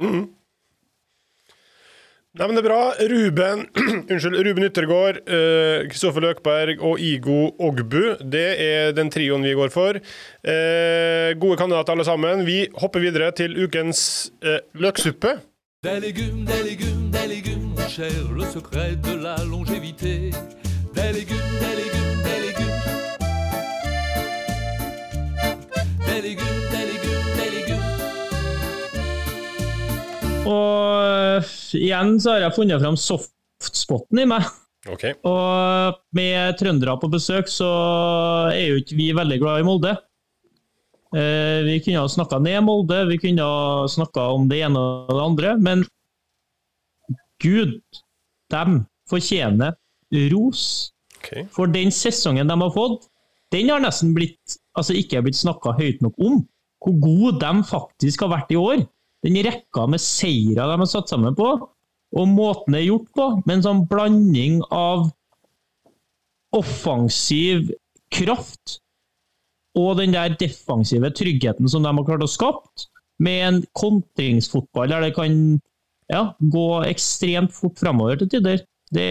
[2.39, 2.82] Nei, men det er bra.
[3.10, 3.64] Ruben
[4.12, 8.04] unnskyld, Ruben Yttergård, Kristoffer Kristoffer Løkberg og Igo Ogbu.
[8.22, 9.97] Det er den trioen vi går for.
[10.45, 12.45] Uh, gode kandidater alle sammen.
[12.47, 15.39] Vi hopper videre til ukens uh, løksuppe.
[15.84, 17.49] Deligum, deligum, des
[17.90, 20.30] cher, le secret de la longévité.
[20.94, 22.82] Des légumes, des légumes, des légumes.
[26.06, 27.90] Des légumes, des légumes, des légumes.
[30.46, 34.46] Og øh, igjen så har jeg funnet fram softspoten i meg.
[34.90, 35.18] Okay.
[35.26, 37.74] Og med trøndere på besøk, så
[38.54, 39.98] er jo ikke vi veldig glad i Molde.
[41.10, 45.16] Eh, vi kunne ha snakka ned Molde, vi kunne ha snakka om det ene og
[45.16, 45.90] det andre, men
[47.44, 47.80] gud,
[48.52, 48.80] de
[49.10, 49.76] fortjener
[50.34, 50.92] ros.
[51.20, 51.46] Okay.
[51.54, 53.10] For den sesongen de har fått,
[53.54, 56.42] den har nesten blitt, altså ikke blitt snakka høyt nok om.
[56.80, 58.84] Hvor gode de faktisk har vært i år.
[59.26, 61.50] Den rekka med seire de har satt sammen på.
[62.18, 65.10] Og måten det er gjort på, med en sånn blanding av
[66.56, 67.68] offensiv
[68.10, 68.80] kraft
[69.78, 72.88] og den der defensive tryggheten som de har klart å skapt,
[73.22, 75.60] med en kontringsfotball der det kan
[76.10, 78.64] ja, gå ekstremt fort framover til tider.
[78.93, 79.10] Det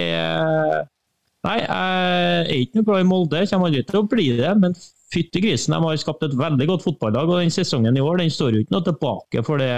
[1.47, 4.51] Nei, jeg er ikke noe glad i Molde, jeg kommer aldri til å bli det.
[4.59, 4.75] Men
[5.13, 7.31] fytti grisen, de har skapt et veldig godt fotballag.
[7.31, 9.71] Og den sesongen i år den står jo ikke noe tilbake for det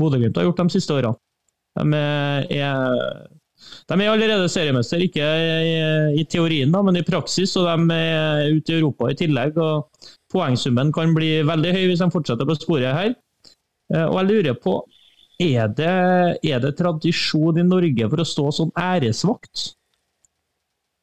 [0.00, 1.12] Bodø-Glimt har gjort de siste årene.
[1.76, 2.00] De
[2.56, 3.28] er,
[3.92, 5.28] de er allerede seriemester, ikke
[5.68, 5.76] i,
[6.22, 7.52] i teorien, da, men i praksis.
[7.60, 9.60] Og de er ute i Europa i tillegg.
[9.60, 13.12] og Poengsummen kan bli veldig høy hvis de fortsetter på sporet her.
[13.92, 14.80] Eh, Og jeg lurer på,
[15.42, 15.96] er det,
[16.46, 19.72] er det tradisjon i Norge for å stå som æresvakt?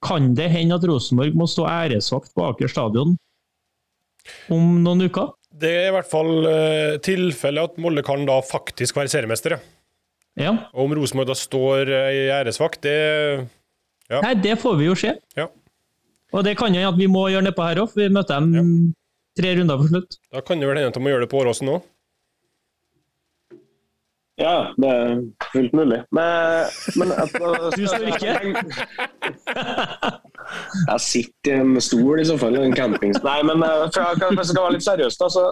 [0.03, 3.15] Kan det hende at Rosenborg må stå æresvakt på Aker stadion
[4.51, 5.31] om noen uker?
[5.53, 9.59] Det er i hvert fall uh, tilfellet at Molde kan da faktisk være seriemestere.
[10.39, 10.55] Ja.
[10.73, 12.97] Og om Rosenborg da står eh, i æresvakt, det
[14.09, 14.19] Ja.
[14.19, 15.13] Nei, det får vi jo se.
[15.37, 15.45] Ja.
[16.33, 18.93] Og det kan jo at vi må gjøre nedpå her òg, for vi møter dem
[19.37, 20.17] tre runder for slutt.
[20.33, 21.85] Da kan det vel hende at de må gjøre det på Åråsen òg.
[24.43, 25.21] Ja, det er
[25.53, 25.99] fullt mulig.
[26.11, 26.65] Men,
[26.99, 27.13] men
[27.77, 28.33] Du står ikke?
[30.89, 33.21] Jeg sitter i en stol i så fall, en campings...
[33.23, 35.45] Nei, men eh, for jeg, hvis jeg skal være litt seriøs, da, så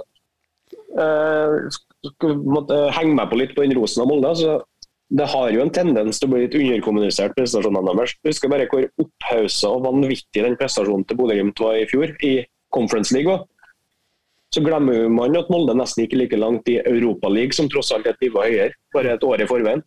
[1.00, 4.34] uh, måtte henge meg på litt på den rosen av Molde.
[4.42, 4.58] Så
[5.22, 8.18] det har jo en tendens til å bli litt underkommunisert, prestasjonene deres.
[8.28, 12.34] Husker bare hvor opphausa og vanvittig den prestasjonen til Bodø-Glimt var i fjor, i
[12.76, 13.48] Conference League òg.
[14.52, 18.18] Så glemmer man at Molde nesten ikke like langt i Europaligaen, som tross alt er
[18.18, 19.84] et nivå høyere, bare et år i forveien.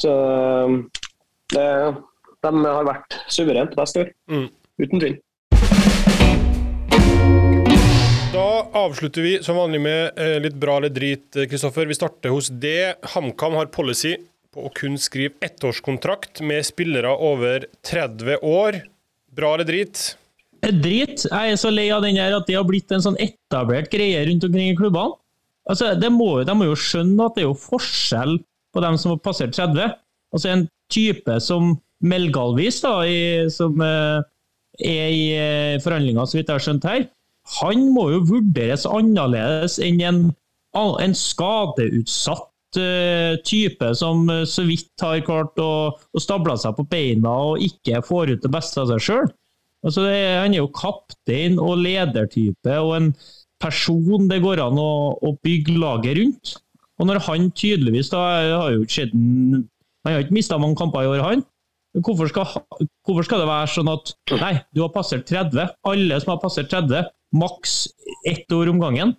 [0.00, 0.12] Så
[1.52, 1.66] det,
[2.46, 4.48] de har vært suverent best år, Mm.
[4.80, 5.18] uten tvil.
[8.32, 11.84] Da avslutter vi som vanlig med eh, litt bra eller drit, eh, Kristoffer.
[11.86, 12.96] Vi starter hos det.
[13.12, 14.16] HamKam har policy
[14.52, 18.82] på å kun skrive ettårskontrakt med spillere over 30 år.
[19.36, 20.16] Bra eller drit?
[20.62, 21.26] Drit.
[21.28, 24.24] Jeg er så lei av den her at det har blitt en sånn etablert greie
[24.28, 25.16] rundt omkring i klubbene.
[25.66, 28.36] Altså, må, de må jo skjønne at det er jo forskjell
[28.74, 29.96] på dem som har passert 30.
[30.34, 31.74] Altså En type som
[32.06, 34.20] Melgalvis, da, i, som eh,
[34.84, 37.06] er i eh, forhandlinger, så vidt jeg har skjønt her,
[37.60, 40.20] han må jo vurderes annerledes enn en,
[40.76, 46.86] en skadeutsatt eh, type som eh, så vidt har klart å, å stable seg på
[46.90, 49.30] beina og ikke får ut det beste av seg sjøl.
[49.86, 53.10] Altså, han er jo kaptein og ledertype og en
[53.62, 56.56] person det går an å, å bygge laget rundt.
[56.96, 59.14] Og når han tydeligvis da har jo ikke skjedd
[60.06, 61.44] ikke mista mange kamper i år, han.
[61.96, 62.50] Hvorfor skal,
[63.08, 65.76] hvorfor skal det være sånn at nei, du har passert 30.
[65.88, 67.86] Alle som har passert 30, maks
[68.28, 69.14] ett år om gangen.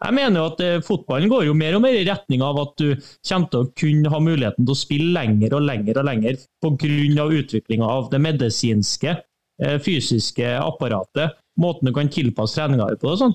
[0.00, 2.70] Jeg mener jo at eh, fotballen går jo mer og mer i retning av at
[2.80, 6.38] du kommer til å kunne ha muligheten til å spille lenger og lenger og lenger
[6.64, 7.26] pga.
[7.40, 9.18] utviklinga av det medisinske,
[9.84, 13.34] fysiske apparatet, måten du kan tilpasse treninga på og sånn.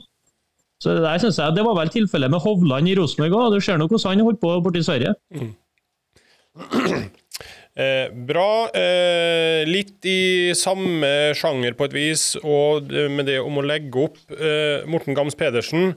[0.81, 3.53] Så det der synes jeg, det var vel tilfellet med Hovland i Rosenborg òg.
[3.55, 5.15] Du ser nå hvordan han holdt på borti Sverige.
[7.75, 8.69] Eh, bra.
[8.71, 14.21] Eh, litt i samme sjanger på et vis, og med det om å legge opp.
[14.31, 15.91] Eh, Morten Gams Pedersen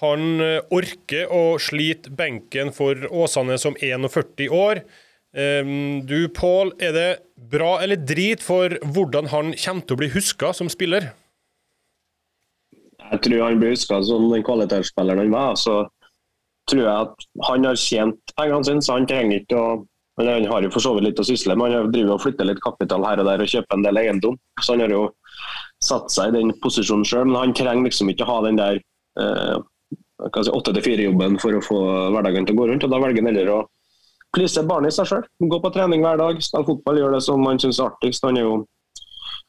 [0.00, 4.82] han eh, orker å slite benken for Åsane som 41 år.
[5.30, 5.70] Eh,
[6.08, 7.08] du, Pål, er det
[7.50, 11.10] bra eller drit for hvordan han kommer til å bli huska som spiller?
[13.10, 15.56] Jeg tror han blir huska som den kvalitetsspilleren han var.
[15.58, 15.82] Så
[16.70, 19.70] tror jeg at han har tjent pengene sine, så han trenger ikke å
[20.20, 21.72] men Han har jo for så vidt litt å sysle med.
[21.72, 24.36] Han driver og flytter litt kapital her og der og kjøper en del eiendom.
[24.60, 25.04] Så han har jo
[25.80, 27.24] satt seg i den posisjonen sjøl.
[27.30, 28.82] Men han trenger liksom ikke å ha den der
[30.20, 31.78] åtte til 8-4-jobben for å få
[32.12, 32.84] hverdagen til å gå rundt.
[32.84, 33.60] og Da velger han heller å
[34.34, 35.24] please barnet i seg sjøl.
[35.50, 38.24] Gå på trening hver dag, spille fotball, gjøre det som man syns er artigst.
[38.26, 38.54] Han er jo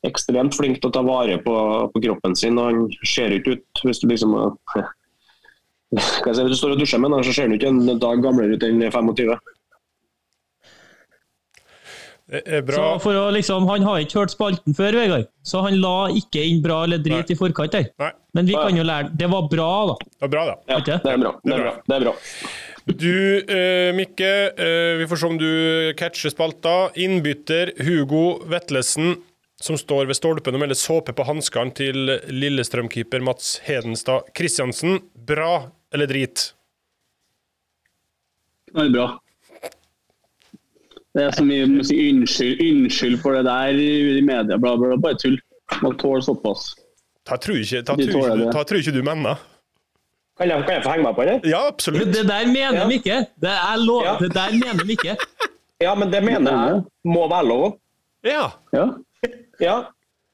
[0.07, 1.55] ekstremt flink til å ta vare på,
[1.93, 2.57] på kroppen sin.
[2.57, 7.01] og Han ser ikke ut hvis du liksom hva si, Hvis du står og dusjer
[7.03, 9.35] med ham, så ser han ikke en dag gamlere ut enn 25.
[12.31, 15.75] Det er Så for å liksom, Han har ikke hørt spalten før, Vegard, så han
[15.83, 17.35] la ikke inn bra eller drit Nei.
[17.35, 17.73] i forkant.
[17.75, 17.89] der.
[17.99, 19.95] Nei, Men vi kan jo lære Det var bra, da.
[20.07, 20.55] det var bra, da.
[20.71, 21.33] Ja, det er bra.
[21.43, 21.73] Det er bra.
[21.87, 22.13] Det er bra.
[22.97, 26.91] Du, eh, Mikke, eh, vi får se om du catcher spalta.
[26.95, 29.15] Innbytter Hugo Vetlesen,
[29.61, 34.99] som står ved stolpen og melder såpe på hanskene til Lillestrøm-keeper Mats Hedenstad Kristiansen.
[35.15, 36.53] Bra eller drit?
[38.73, 39.07] Bra.
[41.11, 44.97] Det er så mye si unnskyld, unnskyld for det der i media, bla, bla, bla.
[45.09, 45.37] Bare tull.
[45.83, 46.71] Man tåler såpass.
[47.27, 48.51] Da tror ikke, da tror ikke, du- det.
[48.55, 49.35] da tror ikke du mener.
[50.41, 51.35] Kan jeg, kan jeg få henge meg på det?
[51.45, 52.07] Ja, absolutt.
[52.15, 52.85] Det der mener Ja.
[52.89, 53.17] de ikke.
[53.43, 54.01] Det er lov.
[54.07, 54.15] Ja.
[54.17, 55.15] Det der mener de ikke.
[55.81, 57.77] Ja, men det mener jeg må være lov.
[58.25, 58.47] Ja.
[58.73, 58.85] Ja.
[59.61, 59.75] Ja,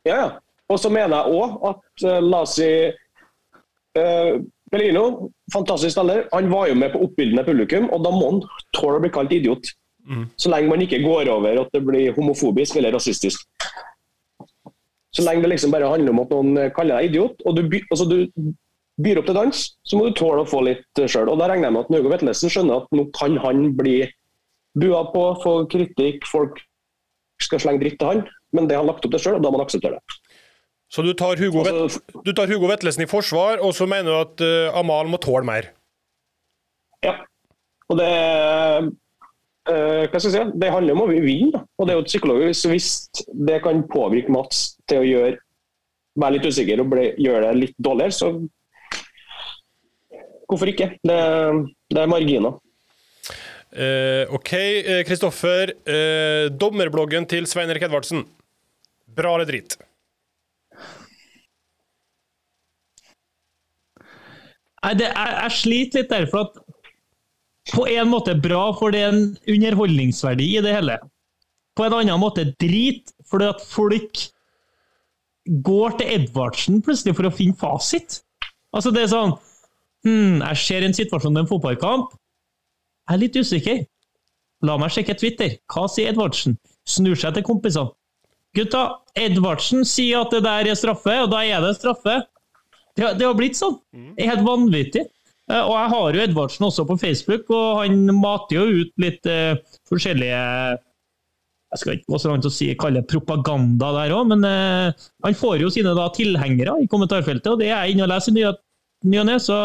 [0.08, 0.16] ja.
[0.16, 0.30] ja.
[0.72, 2.68] Og så mener jeg òg at uh, la oss si
[4.00, 4.34] uh,
[4.72, 8.42] Bellino, fantastisk spiller, han var jo med på oppbildende publikum, og da må han
[8.76, 9.72] tåle å bli kalt idiot.
[10.40, 13.44] Så lenge man ikke går over at det blir homofobisk eller rasistisk.
[15.16, 17.64] Så lenge det liksom bare handler om at noen eh, kaller deg idiot, og du,
[17.92, 18.18] altså du
[19.04, 21.30] byr opp til dans, så må du tåle å få litt sjøl.
[21.30, 24.00] Og da regner jeg med at Hugo Vetlesen skjønner at nå kan han bli
[24.78, 26.60] bua på, få kritikk, folk
[27.42, 28.26] skal slenge dritt til han,
[28.56, 30.20] men det har han lagt opp til sjøl, og da må han akseptere det.
[30.94, 34.18] Så du tar, Hugo Altså, du tar Hugo Vetlesen i forsvar, og så mener du
[34.22, 35.74] at uh, Amal må tåle mer?
[37.06, 37.20] ja.
[37.88, 38.08] Og det
[39.70, 40.60] uh, hva skal jeg si?
[40.60, 41.52] Det handler om å vinne.
[41.54, 41.62] da.
[41.78, 42.90] Og det er jo psykologisk Hvis
[43.48, 45.38] det kan påvirke Mats til å gjøre,
[46.20, 48.32] være litt usikker og bli, gjøre det litt dårligere, så
[50.48, 50.94] hvorfor ikke?
[51.06, 51.18] Det,
[51.94, 52.58] det er marginer.
[53.78, 55.74] Eh, OK, eh, Kristoffer.
[55.86, 58.24] eh, dommerbloggen til Svein Erik Edvardsen.
[59.18, 59.76] Bra eller drit?
[64.86, 66.64] Nei, det, jeg, jeg sliter litt der, for at
[67.74, 70.96] på en måte bra, for det er en underholdningsverdi i det hele.
[71.76, 74.22] På en annen måte drit, fordi at folk
[75.68, 78.22] går til Edvardsen plutselig for å finne fasit.
[78.76, 79.36] Altså det er sånn
[80.08, 82.16] hm, Jeg ser en situasjon med en fotballkamp.
[83.08, 83.84] Jeg er litt usikker.
[84.66, 85.58] La meg sjekke Twitter.
[85.70, 86.58] Hva sier Edvardsen?
[86.88, 87.92] Snur seg til kompisene.
[88.58, 92.16] Gutta, Edvardsen sier at det der er straffe, og da er det straffe.
[92.98, 93.76] Det, det har blitt sånn.
[94.18, 95.04] Det er helt vanvittig.
[95.52, 99.30] Eh, Og jeg har jo Edvardsen også på Facebook, og han mater jo ut litt
[99.30, 99.60] uh,
[99.92, 100.40] forskjellige
[101.68, 105.06] Jeg skal ikke gå så langt å si, kalle det propaganda der òg, men uh,
[105.28, 108.34] han får jo sine da tilhengere i kommentarfeltet, og det er jeg inne og leser
[108.34, 108.48] i
[109.12, 109.58] ny og ne, så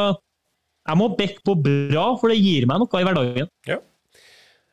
[0.82, 3.50] jeg må bekke på bra, for det gir meg noe i hverdagen.
[3.68, 3.78] Ja.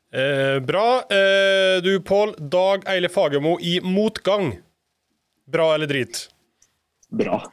[0.10, 0.88] Eh, bra.
[1.14, 2.34] Eh, du, Pål.
[2.39, 4.55] Dag Eile Fagermo i motgang.
[5.49, 6.26] Bra eller drit?
[7.14, 7.43] Bra.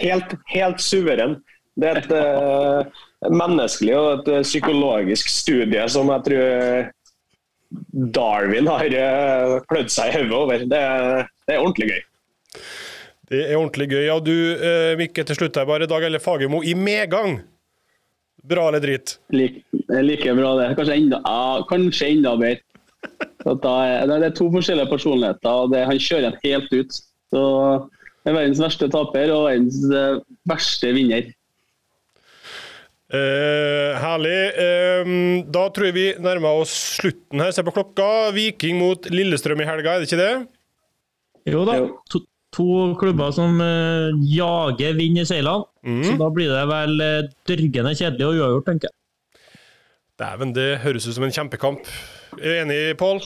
[0.00, 1.38] Helt, helt suveren.
[1.80, 6.88] Det er et eh, menneskelig og et eh, psykologisk studie som jeg tror
[7.90, 10.64] Darwin har uh, klødd seg i hodet over.
[10.66, 10.80] Det,
[11.46, 12.00] det er ordentlig gøy.
[13.30, 14.02] Det er ordentlig gøy.
[14.08, 15.86] Ja, du, eh, Mikke, til slutt her bare.
[15.90, 17.38] Dag Eile Fagermo i medgang.
[18.48, 19.18] Bra eller drit?
[19.34, 19.62] Like,
[20.00, 20.68] like bra, det.
[20.78, 22.62] Kanskje enda, ja, kanskje enda bedre.
[23.40, 26.98] Er, det er to forskjellige personligheter, og det, han kjører en helt ut.
[27.32, 27.42] Så
[28.20, 30.18] det er verdens verste taper og verdens eh,
[30.50, 31.30] verste vinner.
[33.10, 34.40] Eh, herlig.
[34.62, 35.12] Eh,
[35.50, 37.54] da tror jeg vi nærmer oss slutten her.
[37.56, 38.30] Se på klokka.
[38.36, 40.34] Viking mot Lillestrøm i helga, er det ikke det?
[41.50, 42.20] Jo da, Jo.
[42.54, 42.66] To,
[43.00, 45.68] klubber som uh, jager vind i seilene,
[46.06, 48.96] så da blir det vel uh, dørgende kjedelig og uavgjort, tenker jeg.
[50.20, 51.86] Dæven, det høres ut som en kjempekamp.
[52.36, 53.22] Er du enig, Pål?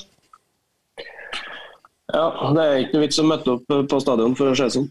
[2.15, 4.87] Ja, Det er ikke noe vits å møte opp på stadion for å se sånn.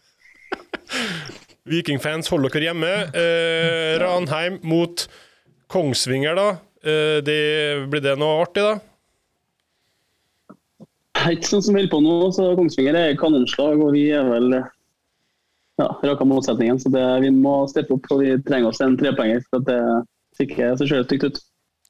[1.71, 2.91] Vikingfans, hold dere hjemme.
[3.15, 5.05] Eh, Ranheim mot
[5.71, 6.47] Kongsvinger, da.
[6.84, 7.39] Eh, det,
[7.91, 8.75] blir det noe artig, da?
[11.32, 14.49] Ikke sånn som vi holder på nå, så Kongsvinger er kanonslag, og vi er vel
[14.57, 16.82] ja, raka motsetningen.
[16.82, 19.43] Så det, vi må steppe opp, og vi trenger oss en trepoenger.
[19.49, 19.80] For at det
[20.38, 21.41] ser ikke så sjøl stygt ut.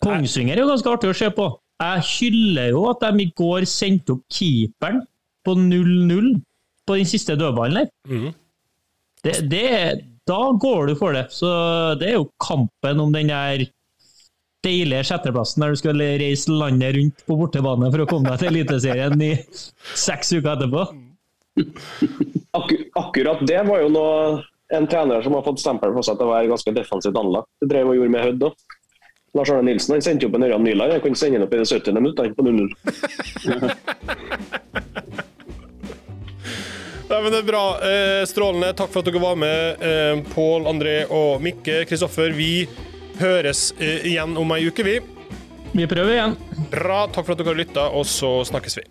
[0.04, 1.50] Kongsvinger er jo ganske artig å se på.
[1.84, 5.04] Jeg hyller jo at de i går sendte opp keeperen
[5.44, 6.34] på 0-0
[6.88, 7.92] på den siste dødballen der.
[8.08, 8.32] Mm.
[9.24, 9.68] Det, det,
[10.28, 11.30] da går du for det.
[11.36, 11.50] Så
[12.00, 13.66] det er jo kampen om den der
[14.64, 18.52] deilige sjetteplassen der du skal reise landet rundt på bortebane for å komme deg til
[18.54, 19.34] Eliteserien i
[20.00, 20.82] seks uker etterpå.
[22.58, 24.14] Akkur akkurat det var jo noe
[24.74, 27.50] en trener som har fått stempel på seg til å være ganske defensivt anlagt.
[27.62, 28.56] Det drev og gjorde med Hødd òg.
[29.34, 30.92] Lars Arne Nilsen han sendte opp en Ørjan Nyland.
[30.94, 31.94] Han kunne sende den opp i det 70.
[31.98, 32.70] minutt han, på 0-0.
[37.14, 37.64] Nei, men det er bra.
[37.86, 38.74] Eh, strålende.
[38.78, 41.84] Takk for at dere var med, eh, Pål, André og Mikke.
[41.90, 42.68] Kristoffer, vi
[43.20, 44.98] høres eh, igjen om ei uke, vi.
[45.74, 46.36] Vi prøver igjen.
[46.72, 47.06] Bra.
[47.10, 48.86] Takk for at dere har lytta, og så snakkes vi.